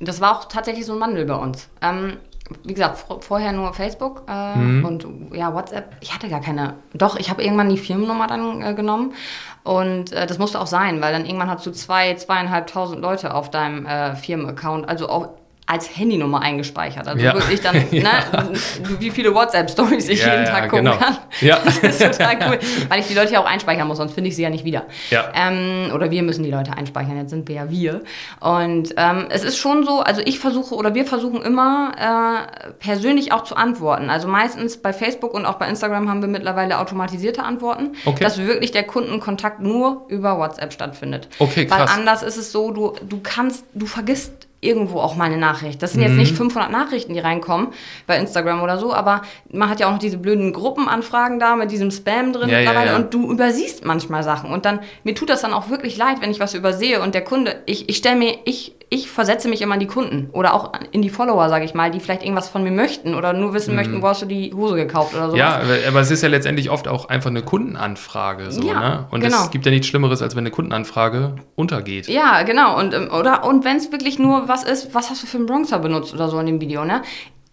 [0.00, 1.68] Das war auch tatsächlich so ein Wandel bei uns.
[1.80, 2.16] Ähm,
[2.64, 4.84] wie gesagt, vor- vorher nur Facebook äh, Mhm.
[4.84, 5.96] und ja, WhatsApp.
[6.00, 6.74] Ich hatte gar keine.
[6.92, 9.14] Doch, ich habe irgendwann die Firmennummer dann äh, genommen.
[9.62, 13.50] Und äh, das musste auch sein, weil dann irgendwann hast du zwei, zweieinhalbtausend Leute auf
[13.50, 15.28] deinem äh, Firmenaccount, also auch
[15.66, 17.08] als Handynummer eingespeichert.
[17.08, 17.32] Also Ja.
[17.34, 18.02] wirklich dann, Ja.
[18.02, 18.52] ne,
[18.98, 20.96] wie viele WhatsApp-Stories ich Ja, jeden Tag gucken genau.
[20.98, 21.16] kann.
[21.40, 21.58] Ja.
[21.64, 24.36] Das ist total cool, weil ich die Leute ja auch einspeichern muss, sonst finde ich
[24.36, 24.84] sie ja nicht wieder.
[25.10, 25.32] Ja.
[25.34, 28.02] Ähm, oder wir müssen die Leute einspeichern, jetzt sind wir ja wir.
[28.40, 33.32] Und ähm, es ist schon so, also ich versuche oder wir versuchen immer äh, persönlich
[33.32, 34.10] auch zu antworten.
[34.10, 38.22] Also meistens bei Facebook und auch bei Instagram haben wir mittlerweile automatisierte Antworten, Okay.
[38.22, 41.28] dass wirklich der Kundenkontakt nur über WhatsApp stattfindet.
[41.38, 41.94] Okay, Weil krass.
[41.94, 45.82] anders ist es so, du, du kannst, du vergisst irgendwo auch mal eine Nachricht.
[45.82, 46.18] Das sind jetzt Mhm.
[46.18, 47.68] nicht 500 Nachrichten, die reinkommen
[48.06, 49.22] bei Instagram oder so, aber
[49.52, 52.64] man hat ja auch noch diese blöden Gruppenanfragen da mit diesem Spam drin Ja, ja,
[52.64, 52.96] mittlerweile ja.
[52.96, 56.30] und du übersiehst manchmal Sachen und dann mir tut das dann auch wirklich leid, wenn
[56.30, 59.74] ich was übersehe und der Kunde, ich, ich stelle mir, ich, ich versetze mich immer
[59.74, 62.62] in die Kunden oder auch in die Follower, sage ich mal, die vielleicht irgendwas von
[62.62, 65.28] mir möchten oder nur wissen möchten, wo hast du die Hose gekauft oder.
[65.28, 65.34] Mhm.
[65.36, 68.50] Ja, aber- aber es ist ja letztendlich oft auch einfach eine Kundenanfrage.
[68.52, 69.06] So, Ja, ne?
[69.10, 69.42] Und genau.
[69.44, 72.08] es gibt ja nichts Schlimmeres, als wenn eine Kundenanfrage untergeht.
[72.08, 72.78] Ja, genau.
[72.78, 75.46] Und, ähm, oder, und wenn es wirklich nur was ist, was hast du für einen
[75.46, 77.02] Bronzer benutzt oder so in dem Video, ne?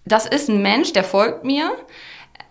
[0.05, 1.71] Das ist ein Mensch, der folgt mir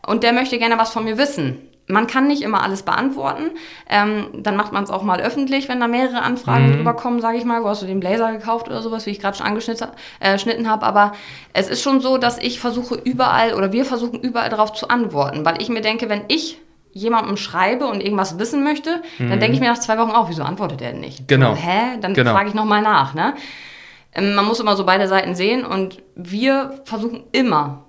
[0.07, 1.59] und der möchte gerne was von mir wissen.
[1.91, 3.51] Man kann nicht immer alles beantworten.
[3.89, 7.39] Ähm, dann macht man es auch mal öffentlich, wenn da mehrere Anfragen drüber kommen, sage
[7.39, 7.63] ich mal.
[7.65, 9.87] Wo hast du den Blazer gekauft oder sowas, wie ich gerade schon angeschnitten
[10.21, 10.87] äh, habe.
[10.87, 11.13] Aber
[11.53, 15.45] es ist schon so, dass ich versuche überall oder wir versuchen überall darauf zu antworten,
[15.45, 16.59] weil ich mir denke, wenn ich
[16.93, 20.43] jemandem schreibe und irgendwas wissen möchte, dann denke ich mir nach zwei Wochen auch, wieso
[20.43, 21.29] antwortet er denn nicht?
[21.29, 21.55] Genau.
[21.55, 21.99] So, hä?
[22.01, 22.33] Dann Genau.
[22.33, 23.15] frage ich nochmal nach.
[23.15, 23.35] Ne?
[24.13, 27.85] Ähm, Man muss immer so beide Seiten sehen und wir versuchen immer,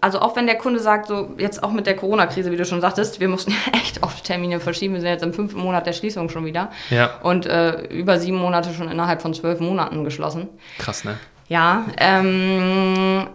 [0.00, 2.80] also auch wenn der Kunde sagt, so jetzt auch mit der Corona-Krise, wie du schon
[2.80, 6.28] sagtest, wir mussten echt oft Termine verschieben, wir sind jetzt im fünften Monat der Schließung
[6.28, 7.10] schon wieder Ja.
[7.22, 10.48] und äh, über sieben Monate schon innerhalb von zwölf Monaten geschlossen.
[10.78, 11.18] Krass, ne?
[11.48, 13.26] Ja, ähm,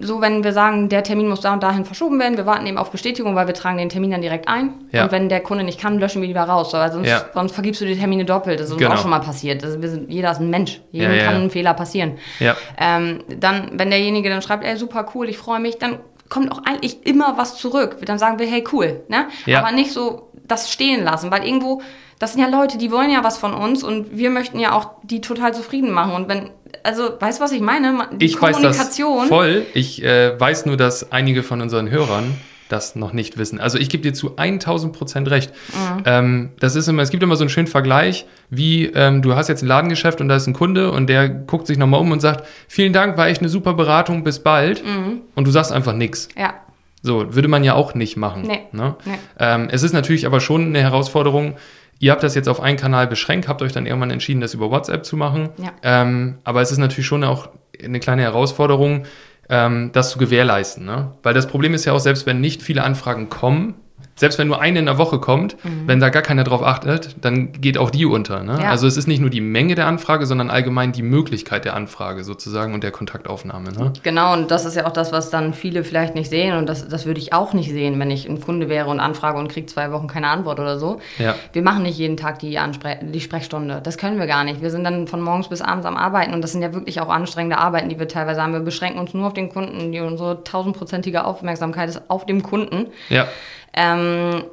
[0.00, 2.78] so wenn wir sagen, der Termin muss da und dahin verschoben werden, wir warten eben
[2.78, 4.72] auf Bestätigung, weil wir tragen den Termin dann direkt ein.
[4.92, 5.04] Ja.
[5.04, 6.72] Und wenn der Kunde nicht kann, löschen wir lieber raus.
[6.72, 7.22] Weil sonst, Ja.
[7.34, 8.60] sonst vergibst du die Termine doppelt.
[8.60, 8.94] Das ist uns Genau.
[8.94, 9.64] auch schon mal passiert.
[9.64, 10.80] Also wir sind, jeder ist ein Mensch.
[10.92, 12.18] Jedem Ja, kann ein Fehler passieren.
[12.40, 12.56] Ja.
[12.78, 16.62] Ähm, dann, wenn derjenige dann schreibt, ey, super cool, ich freue mich, dann kommt auch
[16.64, 17.96] eigentlich immer was zurück.
[18.04, 19.00] Dann sagen wir, hey, cool.
[19.08, 19.26] Ne?
[19.46, 19.60] Ja.
[19.60, 21.82] Aber nicht so das stehen lassen, weil irgendwo,
[22.18, 24.90] das sind ja Leute, die wollen ja was von uns und wir möchten ja auch
[25.02, 26.12] die total zufrieden machen.
[26.14, 26.50] Und wenn,
[26.82, 28.08] also, weißt du, was ich meine?
[28.20, 29.28] Die Ich weiß das Kommunikation.
[29.28, 29.66] voll.
[29.74, 32.34] Ich äh, weiß nur, dass einige von unseren Hörern
[32.68, 33.60] das noch nicht wissen.
[33.60, 35.52] Also ich gebe dir zu 1000 Prozent recht.
[35.72, 36.02] Mhm.
[36.04, 39.48] Ähm, das ist immer, es gibt immer so einen schönen Vergleich, wie ähm, du hast
[39.48, 42.20] jetzt ein Ladengeschäft und da ist ein Kunde und der guckt sich nochmal um und
[42.20, 44.84] sagt, vielen Dank, war echt eine super Beratung, bis bald.
[44.84, 45.22] Mhm.
[45.34, 46.28] Und du sagst einfach nichts.
[46.36, 46.54] Ja,
[47.02, 48.42] So, würde man ja auch nicht machen.
[48.46, 48.60] Nee.
[48.72, 48.96] Ne?
[49.06, 49.18] Nee.
[49.38, 51.54] Ähm, es ist natürlich aber schon eine Herausforderung.
[51.98, 54.70] Ihr habt das jetzt auf einen Kanal beschränkt, habt euch dann irgendwann entschieden, das über
[54.70, 55.50] WhatsApp zu machen.
[55.58, 55.72] Ja.
[55.82, 57.48] Ähm, aber es ist natürlich schon auch
[57.82, 59.04] eine kleine Herausforderung,
[59.48, 60.84] ähm, das zu gewährleisten.
[60.84, 61.12] Ne?
[61.22, 63.74] Weil das Problem ist ja auch, selbst wenn nicht viele Anfragen kommen,
[64.18, 65.86] Selbst wenn nur eine in der Woche kommt, mhm.
[65.86, 68.42] wenn da gar keiner drauf achtet, dann geht auch die unter.
[68.42, 68.58] Ne?
[68.60, 68.70] Ja.
[68.70, 72.24] Also es ist nicht nur die Menge der Anfrage, sondern allgemein die Möglichkeit der Anfrage
[72.24, 73.70] sozusagen und der Kontaktaufnahme.
[73.70, 73.92] Ne?
[74.02, 76.56] Genau, und das ist ja auch das, was dann viele vielleicht nicht sehen.
[76.56, 79.38] Und das, das würde ich auch nicht sehen, wenn ich ein Kunde wäre und anfrage
[79.38, 81.00] und kriege zwei Wochen keine Antwort oder so.
[81.18, 81.36] Ja.
[81.52, 83.80] Wir machen nicht jeden Tag die, Anspre die Sprechstunde.
[83.84, 84.62] Das können wir gar nicht.
[84.62, 87.08] Wir sind dann von morgens bis abends am Arbeiten und das sind ja wirklich auch
[87.08, 88.52] anstrengende Arbeiten, die wir teilweise haben.
[88.52, 92.88] Wir beschränken uns nur auf den Kunden, die unsere tausendprozentige Aufmerksamkeit ist auf dem Kunden.
[93.10, 93.28] Ja.
[93.74, 94.44] Ähm,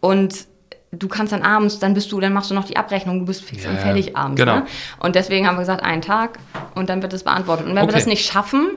[0.00, 0.46] und
[0.92, 3.44] du kannst dann abends, dann bist du, dann machst du noch die Abrechnung, du bist
[3.44, 4.40] fix ja, und fertig abends.
[4.40, 4.56] Genau.
[4.56, 4.66] Ne?
[5.00, 6.38] Und deswegen haben wir gesagt, einen Tag
[6.74, 7.66] und dann wird es beantwortet.
[7.66, 7.92] Und wenn okay.
[7.92, 8.68] wir das nicht schaffen,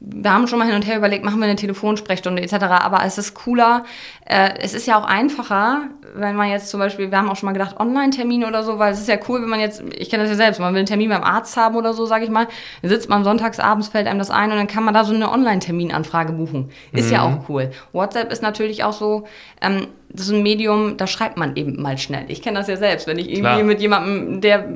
[0.00, 3.18] wir haben schon mal hin und her überlegt, machen wir eine Telefonsprechstunde etc., aber es
[3.18, 3.84] ist cooler,
[4.26, 7.46] äh, es ist ja auch einfacher, wenn man jetzt zum Beispiel, wir haben auch schon
[7.46, 10.24] mal gedacht, Online-Termine oder so, weil es ist ja cool, wenn man jetzt, ich kenne
[10.24, 12.46] das ja selbst, man will einen Termin beim Arzt haben oder so, sage ich mal,
[12.82, 15.30] dann sitzt man sonntagsabends, fällt einem das ein und dann kann man da so eine
[15.30, 16.70] Online-Terminanfrage buchen.
[16.92, 17.12] Ist mhm.
[17.12, 17.70] ja auch cool.
[17.92, 19.24] WhatsApp ist natürlich auch so,
[19.60, 22.24] ähm, das ist ein Medium, da schreibt man eben mal schnell.
[22.28, 23.62] Ich kenne das ja selbst, wenn ich irgendwie Klar.
[23.62, 24.66] mit jemandem, der,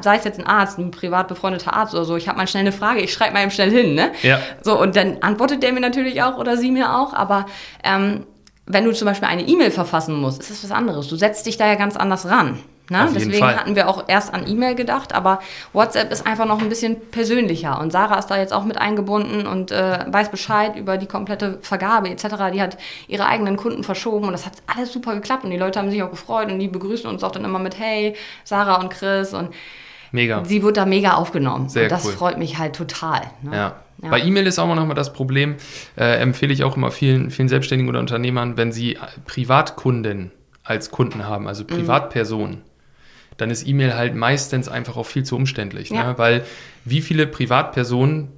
[0.00, 2.60] sei es jetzt ein Arzt, ein privat befreundeter Arzt oder so, ich habe mal schnell
[2.60, 4.12] eine Frage, ich schreibe mal eben schnell hin, ne?
[4.22, 4.40] Ja.
[4.62, 7.46] So, und dann antwortet der mir natürlich auch oder sie mir auch, aber
[7.84, 8.26] ähm,
[8.66, 11.08] wenn du zum Beispiel eine E-Mail verfassen musst, ist das was anderes.
[11.08, 12.60] Du setzt dich da ja ganz anders ran.
[12.88, 13.08] Ne?
[13.14, 13.56] Deswegen Fall.
[13.56, 15.38] hatten wir auch erst an E-Mail gedacht, aber
[15.72, 17.80] WhatsApp ist einfach noch ein bisschen persönlicher.
[17.80, 21.58] Und Sarah ist da jetzt auch mit eingebunden und äh, weiß Bescheid über die komplette
[21.62, 22.24] Vergabe etc.
[22.52, 25.78] Die hat ihre eigenen Kunden verschoben und das hat alles super geklappt und die Leute
[25.78, 28.90] haben sich auch gefreut und die begrüßen uns auch dann immer mit Hey, Sarah und
[28.90, 29.50] Chris und
[30.12, 30.44] Mega.
[30.44, 31.68] Sie wird da mega aufgenommen.
[31.68, 32.12] Sehr und das cool.
[32.12, 33.22] freut mich halt total.
[33.42, 33.56] Ne?
[33.56, 33.76] Ja.
[34.02, 34.08] Ja.
[34.08, 35.56] Bei E-Mail ist auch noch mal das Problem,
[35.96, 38.96] äh, empfehle ich auch immer vielen, vielen Selbstständigen oder Unternehmern, wenn sie
[39.26, 40.30] Privatkunden
[40.64, 41.68] als Kunden haben, also mhm.
[41.68, 42.62] Privatpersonen, mhm.
[43.36, 45.90] dann ist E-Mail halt meistens einfach auch viel zu umständlich.
[45.90, 46.12] Ja.
[46.12, 46.18] Ne?
[46.18, 46.44] Weil
[46.84, 48.28] wie viele Privatpersonen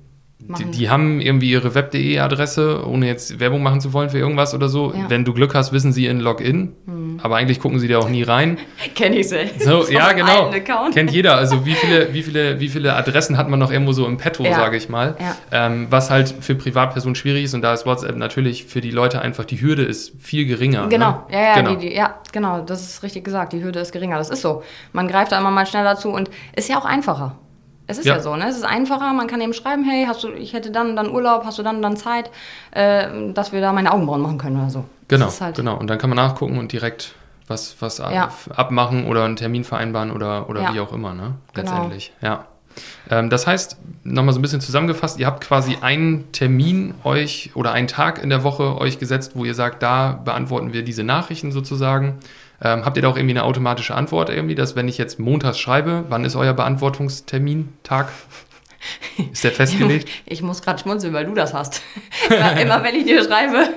[0.49, 4.69] die, die, haben irgendwie ihre web.de-Adresse, ohne jetzt Werbung machen zu wollen für irgendwas oder
[4.69, 4.93] so.
[4.93, 5.09] Ja.
[5.09, 6.75] Wenn du Glück hast, wissen sie in Login.
[6.87, 7.21] Hm.
[7.23, 8.59] Aber eigentlich gucken sie da auch nie rein.
[8.95, 9.63] Kenn ich selbst.
[9.63, 10.51] So, ja, genau.
[10.93, 11.37] Kennt jeder.
[11.37, 14.45] Also wie viele, wie, viele, wie viele Adressen hat man noch irgendwo so im Petto,
[14.45, 14.55] ja.
[14.55, 15.17] sage ich mal.
[15.19, 15.67] Ja.
[15.67, 17.55] Ähm, was halt für Privatpersonen schwierig ist.
[17.55, 20.89] Und da ist WhatsApp natürlich für die Leute einfach, die Hürde ist viel geringer.
[20.89, 21.25] Genau, ne?
[21.31, 21.75] ja, ja, genau.
[21.77, 22.63] Die, die, ja, genau.
[22.63, 23.53] Das ist richtig gesagt.
[23.53, 24.19] Die Hürde ist geringer.
[24.19, 24.63] Das ist so.
[24.93, 27.37] Man greift da immer mal schneller zu und ist ja auch einfacher.
[27.93, 28.17] Es ist ja.
[28.17, 28.21] ja.
[28.21, 28.49] so, ne?
[28.49, 31.45] Es ist einfacher, man kann eben schreiben, hey, hast du, ich hätte dann dann Urlaub,
[31.45, 32.31] hast du dann dann Zeit,
[32.73, 34.85] äh, dass wir da meine Augenbrauen machen können oder so.
[35.09, 35.77] Genau, halt genau.
[35.77, 37.15] Und dann kann man nachgucken und direkt
[37.47, 38.31] was, was ja.
[38.57, 40.75] abmachen oder einen Termin vereinbaren oder, oder ja.
[40.75, 41.35] wie auch immer, ne?
[41.53, 41.71] Genau.
[41.71, 42.33] Letztendlich, genau.
[42.33, 42.47] ja.
[43.11, 47.73] Ähm, das heißt, nochmal so ein bisschen zusammengefasst, ihr habt quasi einen Termin euch oder
[47.73, 51.53] einen Tag in der Woche euch gesetzt, wo ihr sagt, da beantworten wir diese Nachrichten
[51.53, 52.19] sozusagen.
[52.63, 55.59] Ähm, habt ihr da auch irgendwie eine automatische Antwort irgendwie, dass wenn ich jetzt montags
[55.59, 58.09] schreibe, wann ist euer Beantwortungstermin, Tag?
[59.33, 60.09] Ist der festgelegt?
[60.27, 61.83] Ich muss gerade schmunzeln, weil du das hast.
[62.61, 63.69] Immer wenn ich dir schreibe,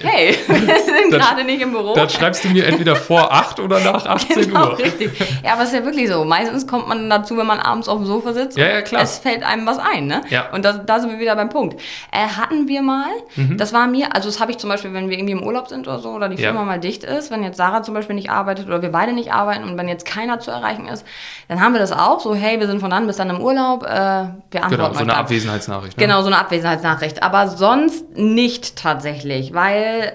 [0.00, 1.94] hey, wir sind gerade nicht im Büro.
[1.94, 4.78] Dann schreibst du mir entweder vor 8 oder nach 18 genau, Uhr.
[4.78, 5.10] richtig.
[5.42, 6.24] Ja, aber es ist ja wirklich so.
[6.24, 8.56] Meistens kommt man dazu, wenn man abends auf dem Sofa sitzt.
[8.56, 9.02] Ja, ja, klar.
[9.02, 10.22] Es fällt einem was ein, ne?
[10.30, 10.50] Ja.
[10.52, 11.80] Und das, da sind wir wieder beim Punkt.
[12.12, 13.56] Äh, hatten wir mal, mhm.
[13.56, 15.88] das war mir, also das habe ich zum Beispiel, wenn wir irgendwie im Urlaub sind
[15.88, 16.66] oder so, oder die Firma ja.
[16.66, 19.64] mal dicht ist, wenn jetzt Sarah zum Beispiel nicht arbeitet oder wir beide nicht arbeiten
[19.64, 21.04] und wenn jetzt keiner zu erreichen ist,
[21.48, 23.84] dann haben wir das auch so, hey, wir sind von dann bis dann im Urlaub,
[23.84, 25.96] äh, wir antworten Genau, so eine Abwesenheitsnachricht.
[25.96, 26.04] Ne?
[26.04, 27.22] Genau, so eine Abwesenheitsnachricht.
[27.22, 30.12] Aber sonst nicht tatsächlich, weil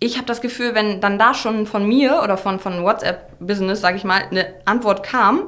[0.00, 3.96] ich habe das Gefühl, wenn dann da schon von mir oder von, von WhatsApp-Business, sage
[3.96, 5.44] ich mal, eine Antwort kam,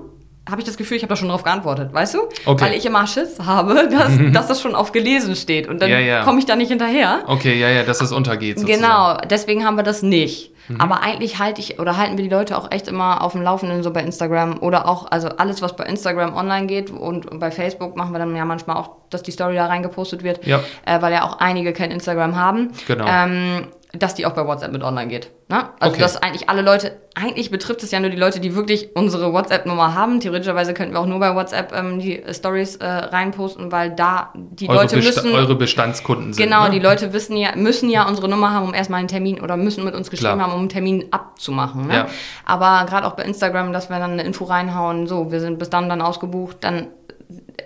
[0.49, 2.21] habe ich das Gefühl, ich habe da schon drauf geantwortet, weißt du?
[2.45, 2.64] Okay.
[2.64, 5.99] Weil ich immer Schiss habe, dass, dass das schon auf gelesen steht und dann ja,
[5.99, 6.25] ja.
[6.25, 7.25] komme ich da nicht hinterher.
[7.27, 8.59] Okay, ja, ja, dass es untergeht.
[8.59, 8.83] Sozusagen.
[8.83, 10.53] Genau, deswegen haben wir das nicht.
[10.68, 10.81] Mhm.
[10.81, 13.83] Aber eigentlich halte ich oder halten wir die Leute auch echt immer auf dem Laufenden,
[13.83, 17.96] so bei Instagram oder auch, also alles, was bei Instagram online geht und bei Facebook
[17.96, 20.61] machen wir dann ja manchmal auch, dass die Story da reingepostet wird, ja.
[20.85, 22.72] äh, weil ja auch einige kein Instagram haben.
[22.87, 23.07] Genau.
[23.07, 25.30] Ähm, dass die auch bei WhatsApp mit online geht.
[25.48, 25.68] Ne?
[25.78, 26.02] Also okay.
[26.02, 29.94] dass eigentlich alle Leute, eigentlich betrifft es ja nur die Leute, die wirklich unsere WhatsApp-Nummer
[29.94, 30.20] haben.
[30.20, 34.68] Theoretischerweise könnten wir auch nur bei WhatsApp ähm, die Stories äh, reinposten, weil da die
[34.68, 35.35] eure Leute Besta müssen.
[35.35, 36.44] Eure Bestandskunden sind.
[36.44, 36.70] Genau, ne?
[36.70, 39.85] die Leute wissen ja, müssen ja unsere Nummer haben, um erstmal einen Termin oder müssen
[39.85, 40.46] mit uns geschrieben Klar.
[40.46, 41.87] haben, um einen Termin abzumachen.
[41.87, 41.94] Ne?
[41.94, 42.06] Ja.
[42.44, 45.70] Aber gerade auch bei Instagram, dass wir dann eine Info reinhauen, so, wir sind bis
[45.70, 46.88] dann dann ausgebucht, dann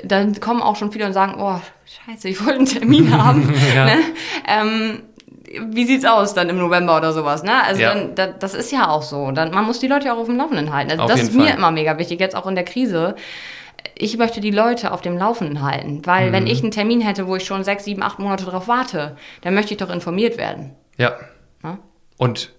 [0.04, 1.60] dann kommen auch schon viele und sagen, oh,
[2.06, 3.52] scheiße, ich wollte einen Termin haben.
[3.74, 3.84] ja.
[3.84, 3.98] ne?
[4.46, 5.02] ähm,
[5.58, 7.62] wie sieht's aus dann im November oder sowas, ne?
[7.64, 7.94] Also ja.
[7.94, 9.30] dann, da, das ist ja auch so.
[9.32, 10.92] Dann, man muss die Leute auch auf dem Laufenden halten.
[10.92, 11.46] Also das ist Fall.
[11.46, 13.16] mir immer mega wichtig, jetzt auch in der Krise.
[13.96, 16.32] Ich möchte die Leute auf dem Laufenden halten, weil mhm.
[16.32, 19.54] wenn ich einen Termin hätte, wo ich schon sechs, sieben, acht Monate drauf warte, dann
[19.54, 20.76] möchte ich doch informiert werden.
[20.96, 21.16] Ja.
[21.62, 21.78] ja?
[22.16, 22.52] Und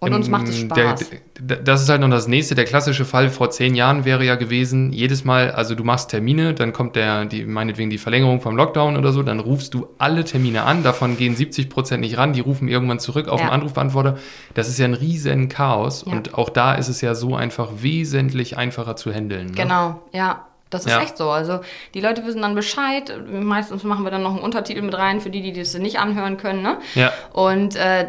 [0.00, 1.10] Und uns macht es Spaß.
[1.40, 2.54] Der, das ist halt noch das nächste.
[2.54, 6.54] Der klassische Fall vor zehn Jahren wäre ja gewesen, jedes Mal, also du machst Termine,
[6.54, 10.24] dann kommt der, die, meinetwegen die Verlängerung vom Lockdown oder so, dann rufst du alle
[10.24, 13.46] Termine an, davon gehen 70 Prozent nicht ran, die rufen irgendwann zurück auf ja.
[13.46, 14.18] den Anrufbeantworter.
[14.54, 16.12] Das ist ja ein riesen Chaos ja.
[16.12, 19.46] und auch da ist es ja so einfach wesentlich einfacher zu handeln.
[19.46, 19.52] Ne?
[19.52, 20.44] Genau, ja.
[20.70, 21.00] Das ist ja.
[21.00, 21.30] echt so.
[21.30, 21.60] Also
[21.94, 23.10] die Leute wissen dann Bescheid.
[23.26, 26.36] Meistens machen wir dann noch einen Untertitel mit rein für die, die das nicht anhören
[26.36, 26.60] können.
[26.60, 26.76] Ne?
[26.94, 27.10] Ja.
[27.32, 28.08] Und äh,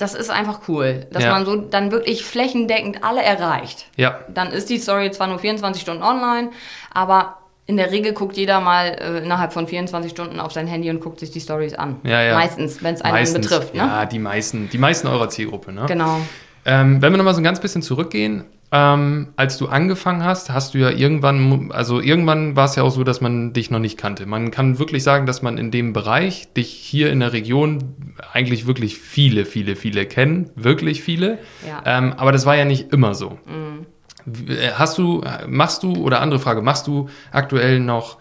[0.00, 1.30] das ist einfach cool, dass ja.
[1.30, 3.86] man so dann wirklich flächendeckend alle erreicht.
[3.96, 4.20] Ja.
[4.32, 6.50] Dann ist die Story zwar nur 24 Stunden online,
[6.92, 7.36] aber
[7.66, 11.00] in der Regel guckt jeder mal äh, innerhalb von 24 Stunden auf sein Handy und
[11.00, 12.00] guckt sich die Stories an.
[12.02, 12.34] Ja, ja.
[12.34, 13.74] Meistens, wenn es einen Meistens, betrifft.
[13.74, 13.80] Ne?
[13.80, 15.72] Ja, die meisten, die meisten eurer Zielgruppe.
[15.72, 15.84] Ne?
[15.86, 16.20] Genau.
[16.64, 20.74] Ähm, wenn wir nochmal so ein ganz bisschen zurückgehen, ähm, als du angefangen hast, hast
[20.74, 23.98] du ja irgendwann, also irgendwann war es ja auch so, dass man dich noch nicht
[23.98, 24.26] kannte.
[24.26, 28.66] Man kann wirklich sagen, dass man in dem Bereich dich hier in der Region eigentlich
[28.66, 30.50] wirklich viele, viele, viele kennen.
[30.54, 31.38] Wirklich viele.
[31.66, 31.82] Ja.
[31.84, 33.38] Ähm, aber das war ja nicht immer so.
[33.46, 33.86] Mhm.
[34.74, 38.18] Hast du, machst du, oder andere Frage, machst du aktuell noch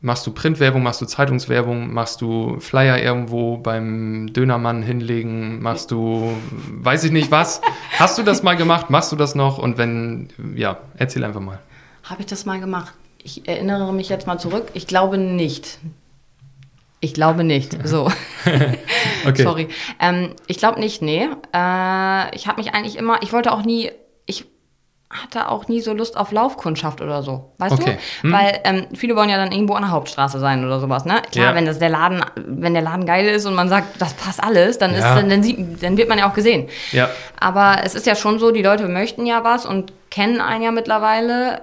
[0.00, 6.36] Machst du Printwerbung, machst du Zeitungswerbung, machst du Flyer irgendwo beim Dönermann hinlegen, machst du,
[6.70, 7.60] weiß ich nicht was.
[7.98, 8.90] Hast du das mal gemacht?
[8.90, 9.58] Machst du das noch?
[9.58, 11.58] Und wenn, ja, erzähl einfach mal.
[12.04, 12.94] Habe ich das mal gemacht?
[13.22, 14.68] Ich erinnere mich jetzt mal zurück.
[14.74, 15.78] Ich glaube nicht.
[17.00, 17.76] Ich glaube nicht.
[17.84, 18.10] So.
[19.26, 19.42] okay.
[19.42, 19.68] Sorry.
[20.00, 21.28] Ähm, ich glaube nicht, nee.
[21.52, 23.90] Äh, ich habe mich eigentlich immer, ich wollte auch nie,
[25.10, 27.52] hatte auch nie so Lust auf Laufkundschaft oder so.
[27.56, 27.96] Weißt okay.
[28.22, 28.28] du?
[28.28, 28.32] Hm.
[28.32, 31.22] Weil ähm, viele wollen ja dann irgendwo an der Hauptstraße sein oder sowas, ne?
[31.32, 31.54] Klar, ja.
[31.54, 34.76] wenn das der Laden, wenn der Laden geil ist und man sagt, das passt alles,
[34.76, 36.68] dann ist, dann, dann, sieht, dann wird man ja auch gesehen.
[36.92, 37.08] Ja.
[37.40, 40.72] Aber es ist ja schon so, die Leute möchten ja was und kennen einen ja
[40.72, 41.62] mittlerweile.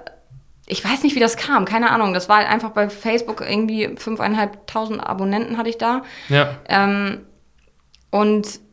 [0.66, 2.14] Ich weiß nicht, wie das kam, keine Ahnung.
[2.14, 6.02] Das war einfach bei Facebook irgendwie fünfeinhalbtausend Abonnenten hatte ich da.
[6.28, 6.48] Ja.
[6.68, 7.20] Ähm,
[8.10, 8.65] und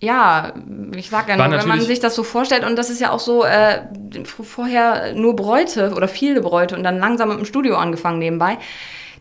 [0.00, 0.52] ja,
[0.94, 3.18] ich sag ja nur, wenn man sich das so vorstellt, und das ist ja auch
[3.18, 3.80] so, äh,
[4.24, 8.58] vorher nur Bräute oder viele Bräute und dann langsam mit dem Studio angefangen nebenbei.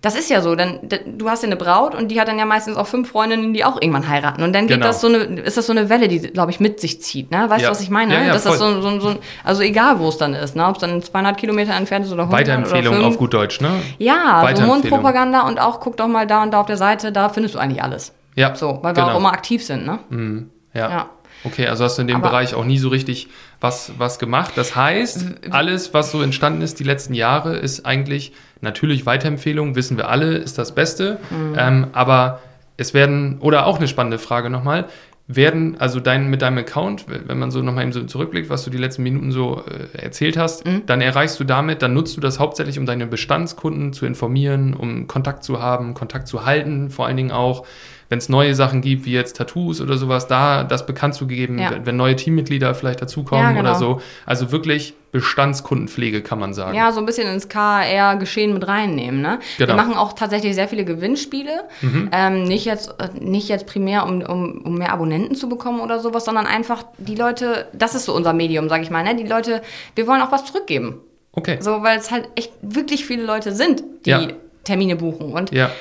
[0.02, 0.80] Das ist ja so, denn
[1.18, 3.66] du hast ja eine Braut und die hat dann ja meistens auch fünf Freundinnen, die
[3.66, 4.44] auch irgendwann heiraten.
[4.44, 4.86] Und dann geht genau.
[4.86, 7.32] das so eine, ist das so eine Welle, die, glaube ich, mit sich zieht.
[7.32, 7.50] Ne?
[7.50, 7.70] Weißt ja.
[7.70, 8.14] du, was ich meine?
[8.14, 10.68] Ja, ja, Dass das so, so, so, also egal, wo es dann ist, ne?
[10.68, 13.82] ob es dann 200 Kilometer entfernt ist oder 100 Weiterempfehlung oder auf gut Deutsch, ne?
[13.98, 17.30] Ja, so Mundpropaganda und auch guck doch mal da und da auf der Seite, da
[17.30, 18.14] findest du eigentlich alles.
[18.36, 18.54] Ja.
[18.54, 19.16] So, weil wir genau.
[19.16, 20.00] auch immer aktiv sind, ne?
[20.10, 20.52] Mhm.
[20.74, 20.90] Ja.
[20.90, 21.10] ja.
[21.44, 23.30] Okay, also hast du in dem Aber Bereich auch nie so richtig
[23.62, 24.54] was, was gemacht.
[24.56, 29.98] Das heißt, alles, was so entstanden ist die letzten Jahre, ist eigentlich natürlich Weiterempfehlung, wissen
[29.98, 31.20] wir alle, ist das Beste.
[31.30, 31.56] Mhm.
[31.58, 32.42] Ähm, aber
[32.76, 34.86] es werden, oder auch eine spannende Frage nochmal,
[35.28, 38.70] werden, also dein, mit deinem Account, wenn man so nochmal eben so zurückblickt, was du
[38.70, 40.84] die letzten Minuten so äh, erzählt hast, mhm.
[40.86, 45.08] dann erreichst du damit, dann nutzt du das hauptsächlich, um deine Bestandskunden zu informieren, um
[45.08, 47.66] Kontakt zu haben, Kontakt zu halten, vor allen Dingen auch
[48.10, 51.60] wenn es neue Sachen gibt, wie jetzt Tattoos oder sowas, da das bekannt zu geben,
[51.60, 51.72] ja.
[51.84, 53.62] wenn neue Teammitglieder vielleicht dazukommen ja, genau.
[53.62, 54.02] oder so.
[54.26, 56.76] Also wirklich Bestandskundenpflege, kann man sagen.
[56.76, 59.22] Ja, so ein bisschen ins KR-Geschehen mit reinnehmen.
[59.22, 59.40] Ne?
[59.58, 59.74] Genau.
[59.74, 61.64] Wir machen auch tatsächlich sehr viele Gewinnspiele.
[61.82, 62.10] Mhm.
[62.12, 66.26] Ähm, nicht, jetzt, nicht jetzt primär, um, um, um mehr Abonnenten zu bekommen oder sowas,
[66.26, 69.04] sondern einfach die Leute, das ist so unser Medium, sag ich mal.
[69.04, 69.16] Ne?
[69.16, 69.62] Die Leute,
[69.96, 71.00] wir wollen auch was zurückgeben.
[71.34, 71.58] Okay.
[71.60, 74.28] So, weil es halt echt wirklich viele Leute sind, die ja.
[74.64, 75.32] Termine buchen.
[75.34, 75.72] Und ja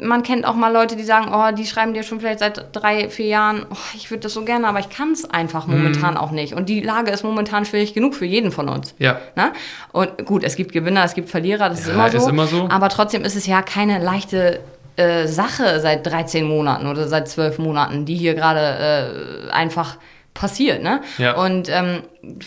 [0.00, 3.08] man kennt auch mal Leute, die sagen, oh, die schreiben dir schon vielleicht seit drei,
[3.08, 6.18] vier Jahren, oh, ich würde das so gerne, aber ich kann es einfach momentan mm.
[6.18, 6.54] auch nicht.
[6.54, 8.94] Und die Lage ist momentan schwierig genug für jeden von uns.
[8.98, 9.20] Ja.
[9.34, 9.52] Na?
[9.92, 12.46] Und gut, es gibt Gewinner, es gibt Verlierer, das ja, ist, immer so, ist immer
[12.46, 12.68] so.
[12.68, 14.60] Aber trotzdem ist es ja keine leichte
[14.96, 19.96] äh, Sache seit 13 Monaten oder seit 12 Monaten, die hier gerade äh, einfach
[20.36, 21.00] passiert, ne?
[21.18, 21.36] Ja.
[21.36, 22.02] Und ähm,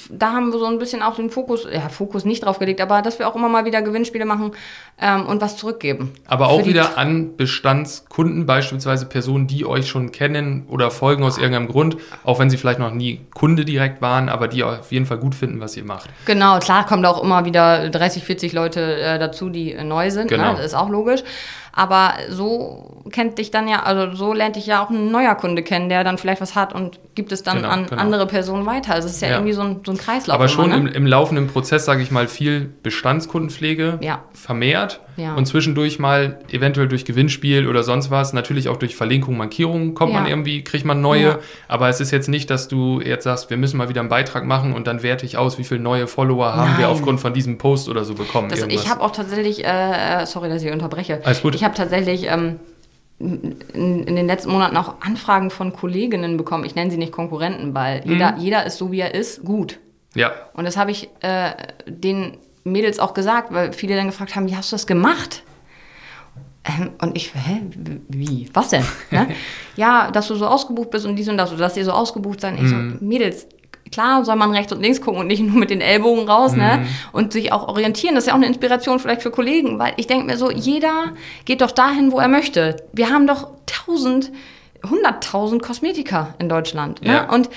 [0.10, 3.02] da haben wir so ein bisschen auch den Fokus, ja, Fokus nicht drauf gelegt, aber
[3.02, 4.52] dass wir auch immer mal wieder Gewinnspiele machen
[5.02, 6.14] ähm, und was zurückgeben.
[6.28, 11.68] Aber auch wieder an Bestandskunden, beispielsweise Personen, die euch schon kennen oder folgen aus irgendeinem
[11.68, 15.18] Grund, auch wenn sie vielleicht noch nie Kunde direkt waren, aber die auf jeden Fall
[15.18, 16.10] gut finden, was ihr macht.
[16.26, 20.12] Genau, klar kommen da auch immer wieder 30, 40 Leute äh, dazu, die äh, neu
[20.12, 20.38] sind, ne?
[20.38, 20.52] genau.
[20.52, 20.58] ne?
[20.58, 21.24] das ist auch logisch.
[21.74, 25.64] Aber so kennt dich dann ja, also so lernt dich ja auch ein neuer Kunde
[25.64, 28.02] kennen, der dann vielleicht was hat und gibt es dann genau, an genau.
[28.02, 28.94] andere Personen weiter.
[28.94, 29.34] Also es ist ja, ja.
[29.36, 30.36] irgendwie so ein, so ein Kreislauf.
[30.36, 30.90] Aber schon immer, ne?
[30.90, 34.24] im, im, laufenden Prozess, sage ich mal, viel Bestandskundenpflege ja.
[34.34, 35.36] vermehrt ja.
[35.36, 40.14] und zwischendurch mal eventuell durch Gewinnspiel oder sonst was, natürlich auch durch Verlinkung, Markierung kommt
[40.14, 41.40] man irgendwie, kriegt man neue.
[41.68, 44.46] Aber es ist jetzt nicht, dass du jetzt sagst, wir müssen mal wieder einen Beitrag
[44.46, 46.80] machen und dann werte ich aus, wie viele neue Follower haben Nein.
[46.80, 48.50] wir aufgrund von diesem Post oder so bekommen.
[48.50, 51.22] Das, ich habe auch tatsächlich, äh, äh, sorry, dass ich unterbreche.
[51.24, 51.56] Alles gut.
[51.56, 52.60] Ich habe tatsächlich ähm,
[53.20, 56.64] in, in, den letzten Monaten auch Anfragen von Kolleginnen bekommen.
[56.64, 58.12] Ich nenne sie nicht Konkurrenten, weil mhm.
[58.14, 59.80] jeder, jeder ist so, wie er ist, gut.
[60.16, 60.32] Ja.
[60.54, 61.52] Und das habe ich äh,
[61.86, 65.44] den Mädels auch gesagt, weil viele dann gefragt haben, wie hast du das gemacht?
[66.66, 67.62] Ähm, und ich, hä,
[68.10, 68.50] wie?
[68.54, 68.84] Was denn?
[69.12, 69.28] ne?
[69.76, 72.42] Ja, dass du so ausgebucht bist und dies und das, oder dass ihr so ausgebucht
[72.42, 72.56] seid.
[72.56, 72.98] Ich Mhm.
[73.00, 73.48] so, Mädels,
[73.92, 76.80] klar soll man rechts und links gucken und nicht nur mit den Ellbogen raus, ne?
[76.82, 76.88] Mhm.
[77.14, 78.14] Und sich auch orientieren.
[78.16, 81.14] Das ist ja auch eine Inspiration vielleicht für Kollegen, weil ich denke mir so, jeder
[81.46, 82.76] geht doch dahin, wo er möchte.
[82.94, 84.32] Wir haben doch tausend,
[84.88, 87.02] hunderttausend Kosmetiker in Deutschland.
[87.02, 87.10] Ne?
[87.14, 87.34] Ja.
[87.34, 87.50] Und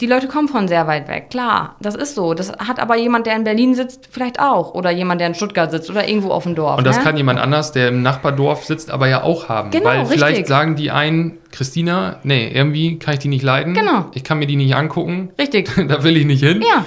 [0.00, 2.32] die Leute kommen von sehr weit weg, klar, das ist so.
[2.34, 4.74] Das hat aber jemand, der in Berlin sitzt, vielleicht auch.
[4.74, 6.78] Oder jemand, der in Stuttgart sitzt oder irgendwo auf dem Dorf.
[6.78, 7.02] Und das ne?
[7.04, 9.70] kann jemand anders, der im Nachbardorf sitzt, aber ja auch haben.
[9.72, 10.46] Genau, Weil vielleicht richtig.
[10.48, 13.74] sagen die einen, Christina, nee, irgendwie kann ich die nicht leiden.
[13.74, 14.06] Genau.
[14.14, 15.30] Ich kann mir die nicht angucken.
[15.38, 15.68] Richtig.
[15.88, 16.62] da will ich nicht hin.
[16.62, 16.84] Ja,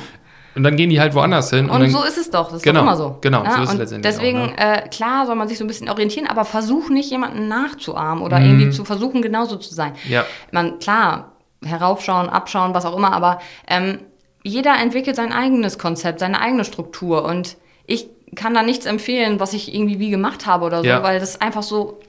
[0.55, 1.69] Und dann gehen die halt woanders hin.
[1.69, 2.45] und dann, so ist es doch.
[2.47, 3.17] Das ist Genau, doch immer so.
[3.19, 4.83] genau, Ja, so ist es und letztendlich Deswegen, auch, ne?
[4.85, 8.39] äh, klar, soll man sich so ein bisschen orientieren, aber versuch nicht, jemanden nachzuahmen oder
[8.39, 8.45] Mhm.
[8.45, 9.93] irgendwie zu versuchen, genauso zu sein.
[10.07, 10.23] Ja.
[10.53, 11.31] Man, klar,
[11.63, 13.99] heraufschauen, abschauen, was auch immer, aber ähm,
[14.43, 19.53] jeder entwickelt sein eigenes Konzept, seine eigene Struktur und ich kann da nichts empfehlen, was
[19.53, 21.03] ich irgendwie wie gemacht habe oder so, Ja.
[21.03, 21.99] weil das einfach so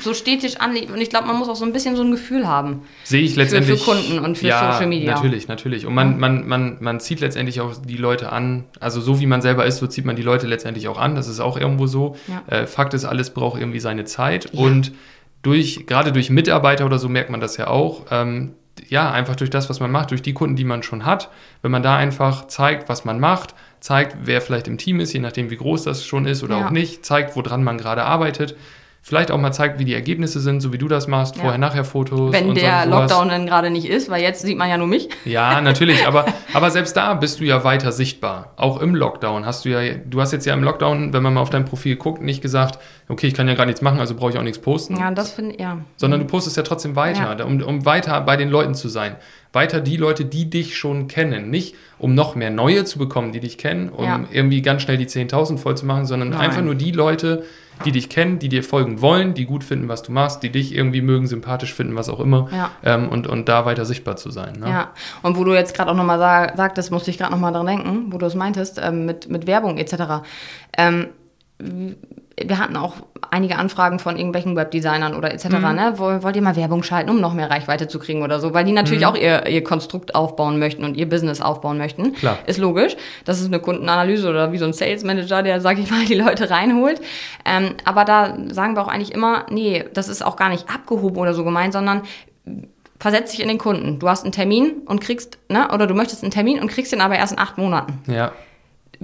[0.00, 2.46] so stetig anliegt und ich glaube, man muss auch so ein bisschen so ein Gefühl
[2.48, 2.82] haben.
[3.04, 3.78] Sehe ich letztendlich.
[3.78, 5.12] für Kunden und für ja, Social Media.
[5.14, 5.84] Natürlich, natürlich.
[5.84, 8.64] Und man, man, man, man zieht letztendlich auch die Leute an.
[8.80, 11.14] Also so wie man selber ist, so zieht man die Leute letztendlich auch an.
[11.14, 12.16] Das ist auch irgendwo so.
[12.26, 12.42] Ja.
[12.60, 14.54] Äh, Fakt ist, alles braucht irgendwie seine Zeit.
[14.54, 14.92] Und
[15.42, 18.06] durch, gerade durch Mitarbeiter oder so merkt man das ja auch.
[18.10, 18.54] Ähm,
[18.88, 21.30] ja, einfach durch das, was man macht, durch die Kunden, die man schon hat.
[21.62, 25.20] Wenn man da einfach zeigt, was man macht, zeigt, wer vielleicht im Team ist, je
[25.20, 26.66] nachdem, wie groß das schon ist oder Ja.
[26.66, 28.56] auch nicht, zeigt, woran man gerade arbeitet.
[29.04, 31.42] Vielleicht auch mal zeigt, wie die Ergebnisse sind, so wie du das machst, Ja.
[31.42, 32.32] Vorher-Nachher-Fotos.
[32.32, 32.86] Wenn und der.
[32.86, 35.08] Lockdown dann gerade nicht ist, weil jetzt sieht man ja nur mich.
[35.24, 38.52] Ja, natürlich, aber, aber selbst da bist du ja weiter sichtbar.
[38.56, 41.40] Auch im Lockdown hast du ja, du hast jetzt ja im Lockdown, wenn man mal
[41.40, 44.30] auf dein Profil guckt, nicht gesagt, okay, ich kann ja gar nichts machen, also brauche
[44.30, 44.96] ich auch nichts posten.
[44.96, 45.78] Ja, das finde ich, ja.
[45.96, 49.16] Sondern du postest ja trotzdem weiter, um, um weiter bei den Leuten zu sein.
[49.52, 51.50] Weiter die Leute, die dich schon kennen.
[51.50, 54.20] Nicht, um noch mehr neue zu bekommen, die dich kennen, um Ja.
[54.30, 56.38] irgendwie ganz schnell die 10.000 voll zu machen, sondern Nein.
[56.40, 57.42] einfach nur die Leute,
[57.82, 60.74] die dich kennen, die dir folgen wollen, die gut finden, was du machst, die dich
[60.74, 62.48] irgendwie mögen, sympathisch finden, was auch immer.
[62.52, 62.70] Ja.
[62.84, 64.58] Ähm, und, und da weiter sichtbar zu sein.
[64.58, 64.68] Ne?
[64.68, 64.90] Ja,
[65.22, 68.12] und wo du jetzt gerade auch nochmal sag, sagtest, musste ich gerade nochmal dran denken,
[68.12, 70.24] wo du es meintest, ähm, mit, mit Werbung etc.
[70.76, 71.08] Ähm,
[72.40, 72.94] wir hatten auch
[73.30, 75.48] einige Anfragen von irgendwelchen Webdesignern oder etc.
[75.50, 75.60] Mhm.
[75.74, 75.92] Ne?
[75.96, 78.52] Woll- Wollt ihr mal Werbung schalten, um noch mehr Reichweite zu kriegen oder so?
[78.54, 78.76] Weil die Mhm.
[78.76, 82.12] natürlich auch ihr, ihr Konstrukt aufbauen möchten und ihr Business aufbauen möchten.
[82.14, 82.38] Klar.
[82.46, 82.96] Ist logisch.
[83.24, 86.14] Das ist eine Kundenanalyse oder wie so ein Sales Manager, der, sag ich mal, die
[86.14, 87.00] Leute reinholt.
[87.44, 91.16] Ähm, aber da sagen wir auch eigentlich immer, nee, das ist auch gar nicht abgehoben
[91.18, 92.02] oder so gemeint, sondern
[92.98, 93.98] versetz dich in den Kunden.
[93.98, 97.00] Du hast einen Termin und kriegst, ne, oder du möchtest einen Termin und kriegst den
[97.00, 97.98] aber erst in acht Monaten.
[98.06, 98.32] Ja.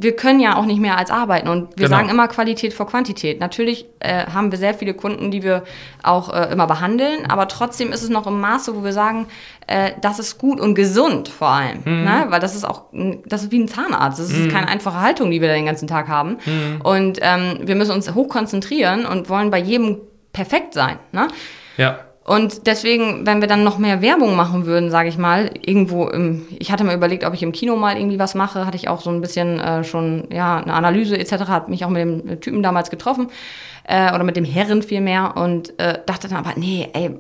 [0.01, 1.97] Wir können ja auch nicht mehr als arbeiten und wir Genau.
[1.97, 3.41] sagen immer Qualität vor Quantität.
[3.41, 5.65] Natürlich äh, haben wir sehr viele Kunden, die wir
[6.03, 9.27] auch äh, immer behandeln, aber trotzdem ist es noch im Maße, wo wir sagen,
[9.67, 12.05] äh, das ist gut und gesund vor allem, Mhm.
[12.05, 12.27] ne?
[12.29, 12.85] weil das ist auch,
[13.27, 14.19] das ist wie ein Zahnarzt.
[14.21, 16.39] Das ist keine einfache Haltung, die wir da den ganzen Tag haben.
[16.47, 16.81] Mhm.
[16.83, 19.99] Und ähm, wir müssen uns hoch konzentrieren und wollen bei jedem
[20.33, 20.99] perfekt sein.
[21.13, 21.29] Ne?
[21.77, 21.99] Ja.
[22.29, 26.47] Und deswegen, wenn wir dann noch mehr Werbung machen würden, sage ich mal, irgendwo im,
[26.59, 29.01] ich hatte mir überlegt, ob ich im Kino mal irgendwie was mache, hatte ich auch
[29.01, 32.63] so ein bisschen äh, schon, ja, eine Analyse etc., hat mich auch mit dem Typen
[32.63, 33.29] damals getroffen,
[33.85, 37.17] äh, oder mit dem Herren vielmehr und äh, dachte dann aber, nee, ey,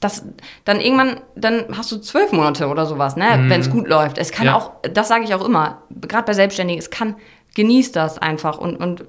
[0.00, 0.24] das,
[0.64, 4.16] dann irgendwann, dann hast du zwölf Monate oder sowas, ne, wenn es gut läuft.
[4.16, 4.56] Es kann Ja.
[4.56, 7.16] auch, das sage ich auch immer, gerade bei Selbstständigen, es kann,
[7.54, 9.04] genießt das einfach und, und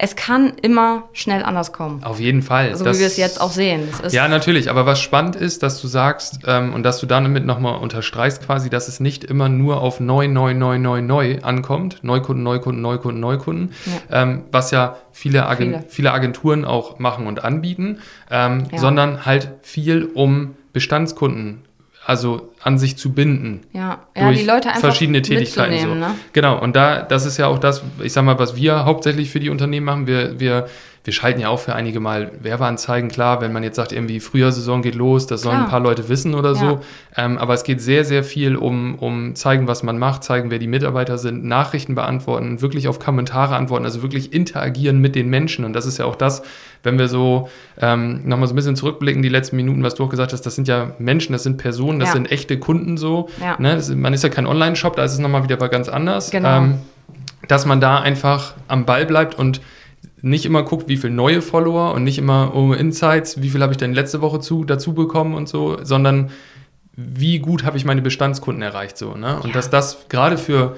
[0.00, 2.04] es kann immer schnell anders kommen.
[2.04, 2.76] Auf jeden Fall.
[2.76, 3.88] So Das- wie wir es jetzt auch sehen.
[4.10, 4.70] Ja, natürlich.
[4.70, 8.70] Aber was spannend ist, dass du sagst ähm, und dass du damit nochmal unterstreichst quasi,
[8.70, 11.98] dass es nicht immer nur auf neu, neu, neu, neu, neu ankommt.
[12.04, 13.72] Neukunden, Neukunden, Neukunden, Neukunden.
[14.10, 15.84] Ähm, was ja viele, Agen Viele.
[15.88, 16.12] viele.
[16.12, 17.98] Agenturen auch machen und anbieten.
[18.30, 18.78] Ähm, Ja.
[18.78, 21.64] Sondern halt viel um Bestandskunden
[22.08, 23.60] also an sich zu binden.
[23.74, 25.78] Ja, ja durch die Leute einfach verschiedene Tätigkeiten.
[25.78, 25.94] So.
[25.94, 26.14] ne?
[26.32, 29.40] Genau, und da, das ist ja auch das, ich sag mal, was wir hauptsächlich für
[29.40, 30.06] die Unternehmen machen.
[30.06, 30.68] Wir, wir,
[31.04, 34.82] wir schalten ja auch für einige Mal Werbeanzeigen, klar, wenn man jetzt sagt, irgendwie Frühjahrsaison
[34.82, 35.66] geht los, das sollen Klar.
[35.66, 36.54] ein paar Leute wissen oder Ja.
[36.54, 36.80] so.
[37.16, 40.58] Ähm, aber es geht sehr, sehr viel um, um zeigen, was man macht, zeigen, wer
[40.58, 45.64] die Mitarbeiter sind, Nachrichten beantworten, wirklich auf Kommentare antworten, also wirklich interagieren mit den Menschen.
[45.64, 46.42] Und das ist ja auch das,
[46.82, 47.48] wenn wir so
[47.80, 50.54] ähm, nochmal so ein bisschen zurückblicken, die letzten Minuten, was du auch gesagt hast, das
[50.56, 52.12] sind ja Menschen, das sind Personen, das Ja.
[52.14, 53.28] sind echte Kunden so.
[53.40, 53.56] Ja.
[53.58, 53.74] Ne?
[53.76, 56.30] Das man ist ja kein Online-Shop, da ist es nochmal wieder ganz anders.
[56.30, 56.56] Genau.
[56.58, 56.74] Ähm,
[57.46, 59.60] dass man da einfach am Ball bleibt und
[60.22, 63.72] nicht immer guckt, wie viele neue Follower und nicht immer um Insights, wie viel habe
[63.72, 66.30] ich denn letzte Woche zu, dazu bekommen und so, sondern
[66.96, 69.14] wie gut habe ich meine Bestandskunden erreicht so.
[69.14, 69.36] Ne?
[69.36, 69.52] Und Ja.
[69.52, 70.76] dass das gerade für,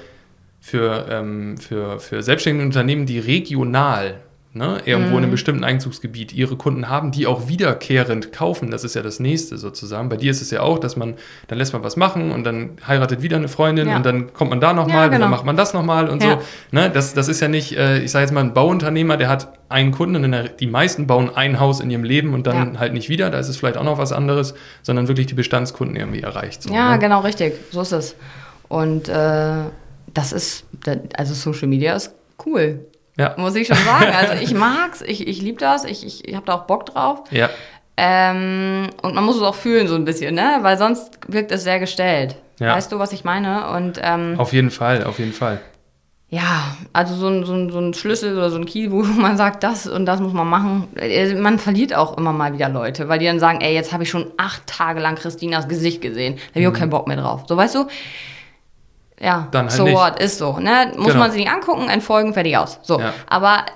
[0.61, 4.21] für, ähm, für, für selbstständige Unternehmen, die regional
[4.53, 8.71] ne, irgendwo in einem bestimmten Einzugsgebiet ihre Kunden haben, die auch wiederkehrend kaufen.
[8.73, 10.09] Das ist ja das nächste sozusagen.
[10.09, 11.15] Bei dir ist es ja auch, dass man,
[11.47, 13.97] dann lässt man was machen und dann heiratet wieder eine Freundin Ja.
[13.97, 15.25] und dann kommt man da nochmal Ja, und genau.
[15.27, 16.33] dann macht man das nochmal und Ja.
[16.33, 16.39] so.
[16.73, 19.53] Ne, das, das ist ja nicht, äh, ich sage jetzt mal, ein Bauunternehmer, der hat
[19.69, 22.93] einen Kunden und der, die meisten bauen ein Haus in ihrem Leben und dann halt
[22.93, 23.31] nicht wieder.
[23.31, 26.65] Da ist es vielleicht auch noch was anderes, sondern wirklich die Bestandskunden irgendwie erreicht.
[26.65, 26.99] So, Ja, ne?
[26.99, 27.55] genau, richtig.
[27.71, 28.17] So ist es.
[28.69, 29.53] Und äh,
[30.13, 30.65] das ist,
[31.17, 32.13] also Social Media ist
[32.47, 32.81] cool.
[33.19, 33.35] Ja.
[33.37, 34.07] Muss ich schon sagen.
[34.17, 37.25] Also ich mag's, ich, ich liebe das, ich, ich, ich habe da auch Bock drauf.
[37.31, 37.51] Ja,
[37.97, 40.59] Ähm, und man muss es auch fühlen so ein bisschen, ne?
[40.63, 42.37] Weil sonst wirkt es sehr gestellt.
[42.59, 42.75] Ja.
[42.77, 43.69] Weißt du, was ich meine?
[43.71, 45.61] Und ähm, auf jeden Fall, auf jeden Fall.
[46.29, 49.37] ja, also so ein, so, ein, so ein Schlüssel oder so ein Key, wo man
[49.37, 50.87] sagt, das und das muss man machen.
[50.97, 54.05] Äh, Man verliert auch immer mal wieder Leute, weil die dann sagen, ey, jetzt habe
[54.05, 56.37] ich schon acht Tage lang Christinas Gesicht gesehen.
[56.37, 57.45] Da habe ich auch keinen Bock mehr drauf.
[57.49, 57.87] So, weißt du?
[59.21, 59.49] Ja.
[59.51, 59.95] Dann halt so nicht.
[59.95, 60.59] what, ist so.
[60.59, 60.93] Ne?
[60.97, 61.19] Muss Genau.
[61.19, 62.79] man sich nicht angucken, entfolgen, fertig aus.
[62.83, 63.13] So, Ja.
[63.29, 63.67] aber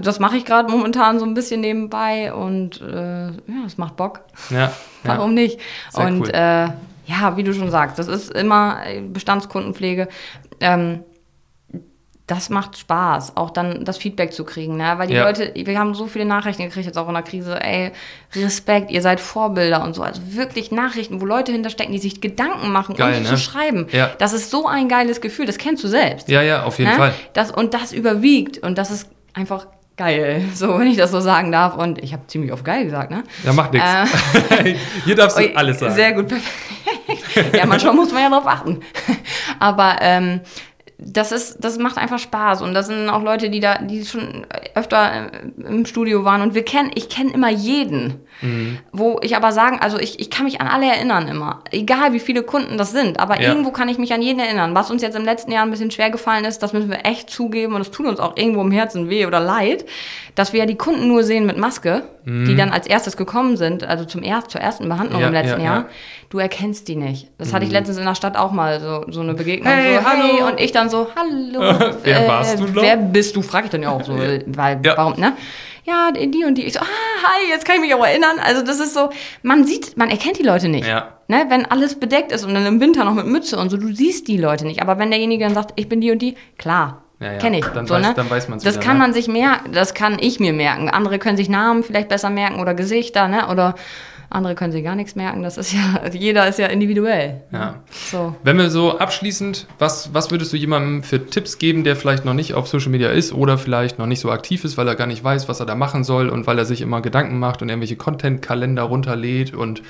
[0.00, 4.20] das mache ich gerade momentan so ein bisschen nebenbei und äh, ja, es macht Bock.
[4.50, 4.70] Ja, ja.
[5.04, 5.58] Warum nicht?
[5.90, 6.30] Sehr und cool.
[6.32, 6.68] äh,
[7.06, 8.78] ja, wie du schon sagst, das ist immer
[9.08, 10.08] Bestandskundenpflege.
[10.60, 11.02] Ähm,
[12.30, 14.94] das macht Spaß, auch dann das Feedback zu kriegen, ne?
[14.96, 15.24] Weil die Ja.
[15.24, 17.90] Leute, wir haben so viele Nachrichten gekriegt jetzt auch in der Krise, ey,
[18.36, 20.02] Respekt, ihr seid Vorbilder und so.
[20.02, 23.28] Also wirklich Nachrichten, wo Leute hinterstecken, die sich Gedanken machen, Geil, um ne?
[23.28, 23.88] zu schreiben.
[23.90, 24.10] Ja.
[24.18, 26.28] Das ist so ein geiles Gefühl, das kennst du selbst.
[26.28, 26.96] Ja, ja, auf jeden ne?
[26.96, 27.14] Fall.
[27.32, 29.66] Das, und das überwiegt und das ist einfach
[29.96, 31.76] geil, so wenn ich das so sagen darf.
[31.76, 33.24] Und ich habe ziemlich oft geil gesagt, ne?
[33.44, 33.88] Ja, macht nichts.
[34.50, 35.94] Äh, Hier darfst du alles sagen.
[35.94, 37.54] Sehr gut, perfekt.
[37.56, 38.80] ja, manchmal muss man ja drauf achten.
[39.58, 40.40] Aber ähm,
[41.02, 44.46] das ist, das macht einfach Spaß und das sind auch Leute, die da, die schon
[44.74, 48.78] öfter äh, im Studio waren und wir kennen, ich kenne immer jeden, Mhm.
[48.90, 52.20] wo ich aber sagen, also ich, ich kann mich an alle erinnern immer, egal wie
[52.20, 53.48] viele Kunden das sind, aber Ja.
[53.50, 54.74] irgendwo kann ich mich an jeden erinnern.
[54.74, 57.28] Was uns jetzt im letzten Jahr ein bisschen schwer gefallen ist, das müssen wir echt
[57.28, 59.84] zugeben und es tut uns auch irgendwo im Herzen weh oder leid,
[60.36, 63.82] dass wir ja die Kunden nur sehen mit Maske, die dann als erstes gekommen sind,
[63.82, 65.22] also zum erst, zur ersten Behandlung Mhm.
[65.22, 65.76] Ja, im letzten ja, Jahr.
[65.82, 65.88] ja.
[66.28, 67.28] Du erkennst die nicht.
[67.38, 69.72] Das hatte ich letztens in der Stadt auch mal so, so eine Begegnung.
[69.72, 70.46] Hey, so, hallo.
[70.48, 71.94] Und ich dann so, hallo.
[72.02, 72.82] Wer warst du noch?
[72.82, 73.42] Wer bist du?
[73.42, 74.96] Frag ich dann ja auch so, weil, Ja.
[74.96, 75.32] warum, ne?
[75.84, 76.64] Ja, die und die.
[76.66, 78.36] Ich so, ah, hi, jetzt kann ich mich auch erinnern.
[78.44, 79.08] Also das ist so,
[79.42, 80.86] man sieht, man erkennt die Leute nicht.
[80.86, 81.08] Ja.
[81.26, 81.46] Ne?
[81.48, 84.28] Wenn alles bedeckt ist und dann im Winter noch mit Mütze und so, du siehst
[84.28, 84.82] die Leute nicht.
[84.82, 87.38] Aber wenn derjenige dann sagt, ich bin die und die, klar, Ja, ja.
[87.38, 87.64] kenne ich.
[87.64, 88.12] Dann so, weiß- ne?
[88.14, 89.02] dann weiß man's Das wieder, kann ne?
[89.04, 90.90] man sich merken, das kann ich mir merken.
[90.90, 93.48] Andere können sich Namen vielleicht besser merken oder Gesichter, ne?
[93.48, 93.74] Oder
[94.30, 95.42] andere können sich gar nichts merken.
[95.42, 97.42] Das ist ja, jeder ist ja individuell.
[97.52, 97.82] Ja.
[97.90, 98.34] So.
[98.44, 102.34] Wenn wir so abschließend, was, was würdest du jemandem für Tipps geben, der vielleicht noch
[102.34, 105.08] nicht auf Social Media ist oder vielleicht noch nicht so aktiv ist, weil er gar
[105.08, 107.68] nicht weiß, was er da machen soll und weil er sich immer Gedanken macht und
[107.68, 109.82] irgendwelche Content-Kalender runterlädt und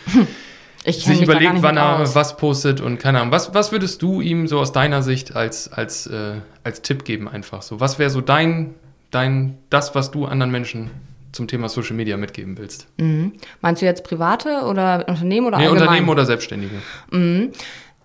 [0.85, 2.15] sich überlegt, wann er aus.
[2.15, 3.33] was postet und keine Ahnung.
[3.33, 7.29] Was, was würdest du ihm so aus deiner Sicht als, als, äh, als Tipp geben
[7.29, 7.79] einfach so?
[7.79, 8.75] Was wäre so dein,
[9.11, 10.91] dein, das, was du anderen Menschen
[11.33, 12.87] zum Thema Social Media mitgeben willst?
[12.99, 13.33] Mhm.
[13.61, 15.83] Meinst du jetzt private oder Unternehmen oder Nee, allgemein?
[15.89, 16.75] Unternehmen oder Selbstständige?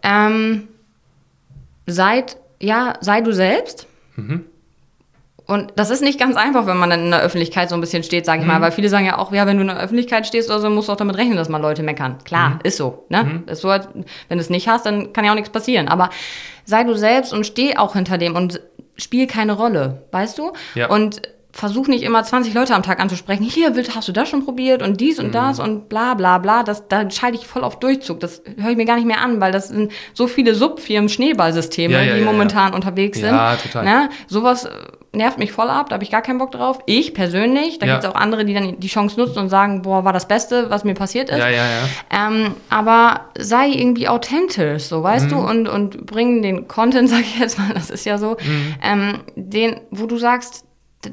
[0.03, 0.67] Ähm,
[1.87, 3.87] seid, ja, sei du selbst.
[4.15, 4.45] Mhm.
[5.47, 8.01] Und das ist nicht ganz einfach, wenn man dann in der Öffentlichkeit so ein bisschen
[8.01, 8.51] steht, sage ich Mhm.
[8.53, 10.69] mal, weil viele sagen ja auch, ja, wenn du in der Öffentlichkeit stehst oder so,
[10.71, 12.17] musst du auch damit rechnen, dass mal Leute meckern.
[12.23, 12.59] Klar, Mhm.
[12.63, 13.43] ist so, ne?
[13.45, 13.83] Ist so, wenn
[14.29, 15.87] du es nicht hast, dann kann ja auch nichts passieren.
[15.87, 16.09] Aber
[16.65, 18.59] sei du selbst und steh auch hinter dem und
[18.97, 20.53] spiel keine Rolle, weißt du?
[20.73, 20.87] Ja.
[20.89, 21.21] Und
[21.57, 23.43] versuch nicht immer 20 Leute am Tag anzusprechen.
[23.43, 25.25] Hier, Wild, hast du das schon probiert und dies Mhm.
[25.25, 26.63] und das und bla bla bla.
[26.63, 28.19] Das, da schalte ich voll auf Durchzug.
[28.19, 31.93] Das höre ich mir gar nicht mehr an, weil das sind so viele Subfirmen, Schneeballsysteme,
[31.93, 33.33] Ja, ja, die ja, momentan unterwegs sind.
[33.33, 33.85] Ja, total.
[33.85, 34.09] Ne?
[34.27, 34.69] Sowas äh,
[35.13, 36.79] nervt mich voll ab, da habe ich gar keinen Bock drauf.
[36.87, 37.93] Ich persönlich, da Ja.
[37.93, 40.83] gibt's auch andere, die dann die Chance nutzen und sagen, boah, war das Beste, was
[40.83, 41.37] mir passiert ist.
[41.37, 42.27] Ja, ja, ja.
[42.27, 47.39] Ähm, aber sei irgendwie authentisch, so weißt du, und, und bring den Content, sag ich
[47.39, 48.35] jetzt mal, das ist ja so,
[48.83, 50.64] ähm, den, wo du sagst,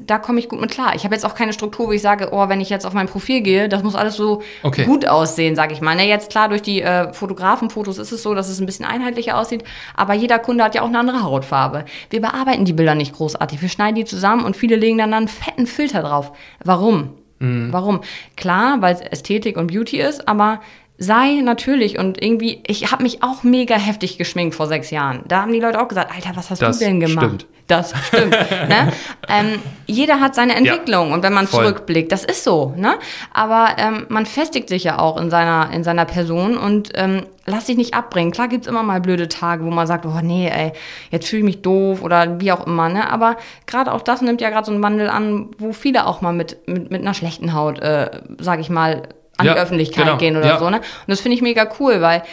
[0.05, 0.93] da komme ich gut mit klar.
[0.95, 3.07] Ich habe jetzt auch keine Struktur, wo ich sage, oh, wenn ich jetzt auf mein
[3.07, 4.85] Profil gehe, das muss alles so Okay.
[4.85, 5.95] gut aussehen, sag ich mal.
[5.95, 9.37] Ne, jetzt klar, durch die äh, Fotografenfotos ist es so, dass es ein bisschen einheitlicher
[9.37, 9.63] aussieht,
[9.95, 11.85] aber jeder Kunde hat ja auch eine andere Hautfarbe.
[12.09, 13.61] Wir bearbeiten die Bilder nicht großartig.
[13.61, 16.31] Wir schneiden die zusammen und viele legen dann einen fetten Filter drauf.
[16.63, 17.09] Warum?
[17.45, 17.99] Warum?
[18.37, 20.61] Klar, weil es Ästhetik und Beauty ist, aber
[21.03, 25.23] sei natürlich und irgendwie, ich habe mich auch mega heftig geschminkt vor sechs Jahren.
[25.27, 27.25] Da haben die Leute auch gesagt, Alter, was hast Das du denn gemacht?
[27.25, 27.45] stimmt.
[27.67, 28.31] Das stimmt.
[28.69, 28.91] ne?
[29.29, 31.63] ähm, jeder hat seine Entwicklung und wenn man voll.
[31.63, 32.73] zurückblickt, das ist so.
[32.75, 32.95] Ne?
[33.33, 37.65] Aber ähm, man festigt sich ja auch in seiner, in seiner Person und ähm, lass
[37.65, 38.31] dich nicht abbringen.
[38.31, 40.73] Klar gibt's immer mal blöde Tage, wo man sagt, oh nee, ey,
[41.09, 42.89] jetzt fühle ich mich doof oder wie auch immer.
[42.89, 43.09] Ne?
[43.09, 46.33] Aber gerade auch das nimmt ja gerade so einen Wandel an, wo viele auch mal
[46.33, 49.03] mit, mit, mit einer schlechten Haut, äh, sag ich mal,
[49.37, 50.59] an Ja, die Öffentlichkeit genau, gehen oder ja.
[50.59, 50.69] so.
[50.69, 50.77] Ne?
[50.77, 52.23] Und das finde ich mega cool, weil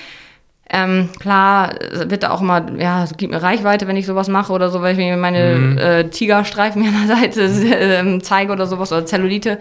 [0.72, 4.52] Ähm, klar wird da auch immer, ja, es gibt mir Reichweite, wenn ich sowas mache
[4.52, 5.78] oder so, weil ich mir meine Mhm.
[5.78, 7.42] äh, Tigerstreifen an der Seite
[7.74, 9.58] ähm, zeige oder sowas oder Zellulite.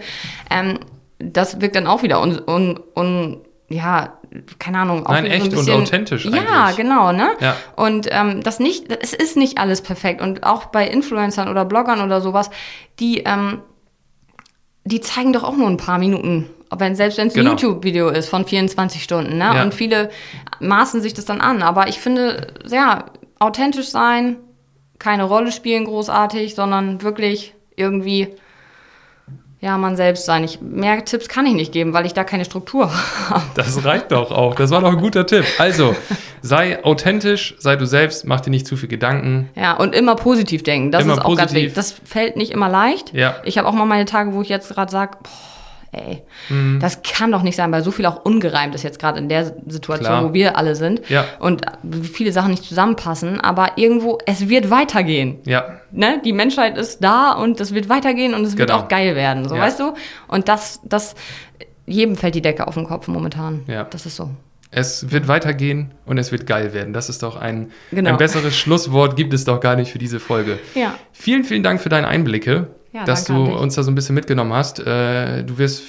[0.50, 0.78] Ähm,
[1.18, 3.38] das wirkt dann auch wieder un, un, un
[3.68, 4.12] ja,
[4.60, 5.04] keine Ahnung.
[5.04, 6.76] Auch Nein, echt und authentisch Ja, eigentlich.
[6.76, 7.30] genau, ne?
[7.40, 7.56] Ja.
[7.74, 10.20] Und ähm, das nicht, es ist nicht alles perfekt.
[10.20, 12.50] Und auch bei Influencern oder Bloggern oder sowas,
[13.00, 13.62] die, ähm,
[14.84, 16.48] die zeigen doch auch nur ein paar Minuten.
[16.76, 17.50] Wenn, selbst wenn es ein Genau.
[17.52, 19.50] YouTube-Video ist von 24 Stunden, ne?
[19.54, 19.62] Ja.
[19.62, 20.10] Und viele
[20.60, 21.62] maßen sich das dann an.
[21.62, 23.06] Aber ich finde, ja,
[23.40, 24.36] authentisch sein,
[24.98, 28.28] keine Rolle spielen großartig, sondern wirklich irgendwie,
[29.60, 30.42] ja, man selbst sein.
[30.44, 32.90] Ich, mehr Tipps kann ich nicht geben, weil ich da keine Struktur
[33.28, 33.42] habe.
[33.54, 34.54] Das reicht doch auch.
[34.54, 35.44] Das war doch ein guter Tipp.
[35.58, 35.94] Also,
[36.40, 39.50] sei authentisch, sei du selbst, mach dir nicht zu viel Gedanken.
[39.54, 40.90] Ja, und immer positiv denken.
[40.92, 41.56] Das Immer ist auch ganz positiv.
[41.56, 41.74] wichtig.
[41.74, 43.12] Das fällt nicht immer leicht.
[43.12, 43.36] Ja.
[43.44, 45.18] Ich habe auch mal meine Tage, wo ich jetzt gerade sage,
[45.92, 46.78] ey, Mhm.
[46.80, 49.52] das kann doch nicht sein, weil so viel auch ungereimt ist jetzt gerade in der
[49.66, 50.24] Situation, Klar.
[50.28, 51.02] wo wir alle sind.
[51.08, 51.24] Ja.
[51.40, 51.62] Und
[52.12, 53.40] viele Sachen nicht zusammenpassen.
[53.40, 55.38] Aber irgendwo, es wird weitergehen.
[55.46, 56.20] Ja, Ne?
[56.24, 58.82] Die Menschheit ist da und es wird weitergehen und es wird Genau.
[58.82, 59.48] auch geil werden.
[59.48, 59.62] So, Ja.
[59.62, 59.94] weißt du?
[60.28, 61.16] Und das, das,
[61.86, 63.64] jedem fällt die Decke auf den Kopf momentan.
[63.66, 63.84] Ja.
[63.84, 64.30] Das ist so.
[64.72, 66.92] es wird weitergehen und es wird geil werden.
[66.92, 68.10] Das ist doch ein, Genau.
[68.10, 70.60] ein besseres Schlusswort, gibt es doch gar nicht für diese Folge.
[70.76, 70.94] Ja.
[71.10, 74.52] Vielen, vielen Dank für deine Einblicke, Ja, dass du uns da so ein bisschen mitgenommen
[74.52, 74.80] hast.
[74.80, 75.82] Äh, du wirst,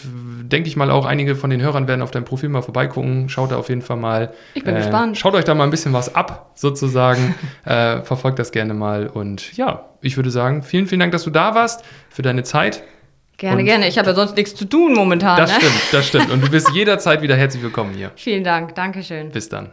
[0.43, 3.27] denke ich mal, auch einige von den Hörern werden auf deinem Profil mal vorbeigucken.
[3.27, 4.33] Schaut da auf jeden Fall mal.
[4.53, 5.17] Ich bin äh, gespannt.
[5.17, 7.33] Schaut euch da mal ein bisschen was ab, sozusagen.
[7.65, 9.07] äh, verfolgt das gerne mal.
[9.07, 12.83] Und ja, ich würde sagen, vielen, vielen Dank, dass du da warst, für deine Zeit.
[13.37, 13.87] Gerne, Und- gerne.
[13.87, 15.37] Ich habe ja sonst nichts zu tun momentan.
[15.37, 15.57] Das ne?
[15.57, 16.29] stimmt, das stimmt.
[16.29, 18.11] Und du bist jederzeit wieder herzlich willkommen hier.
[18.15, 18.75] Vielen Dank.
[18.75, 19.31] Dankeschön.
[19.31, 19.71] Bis dann.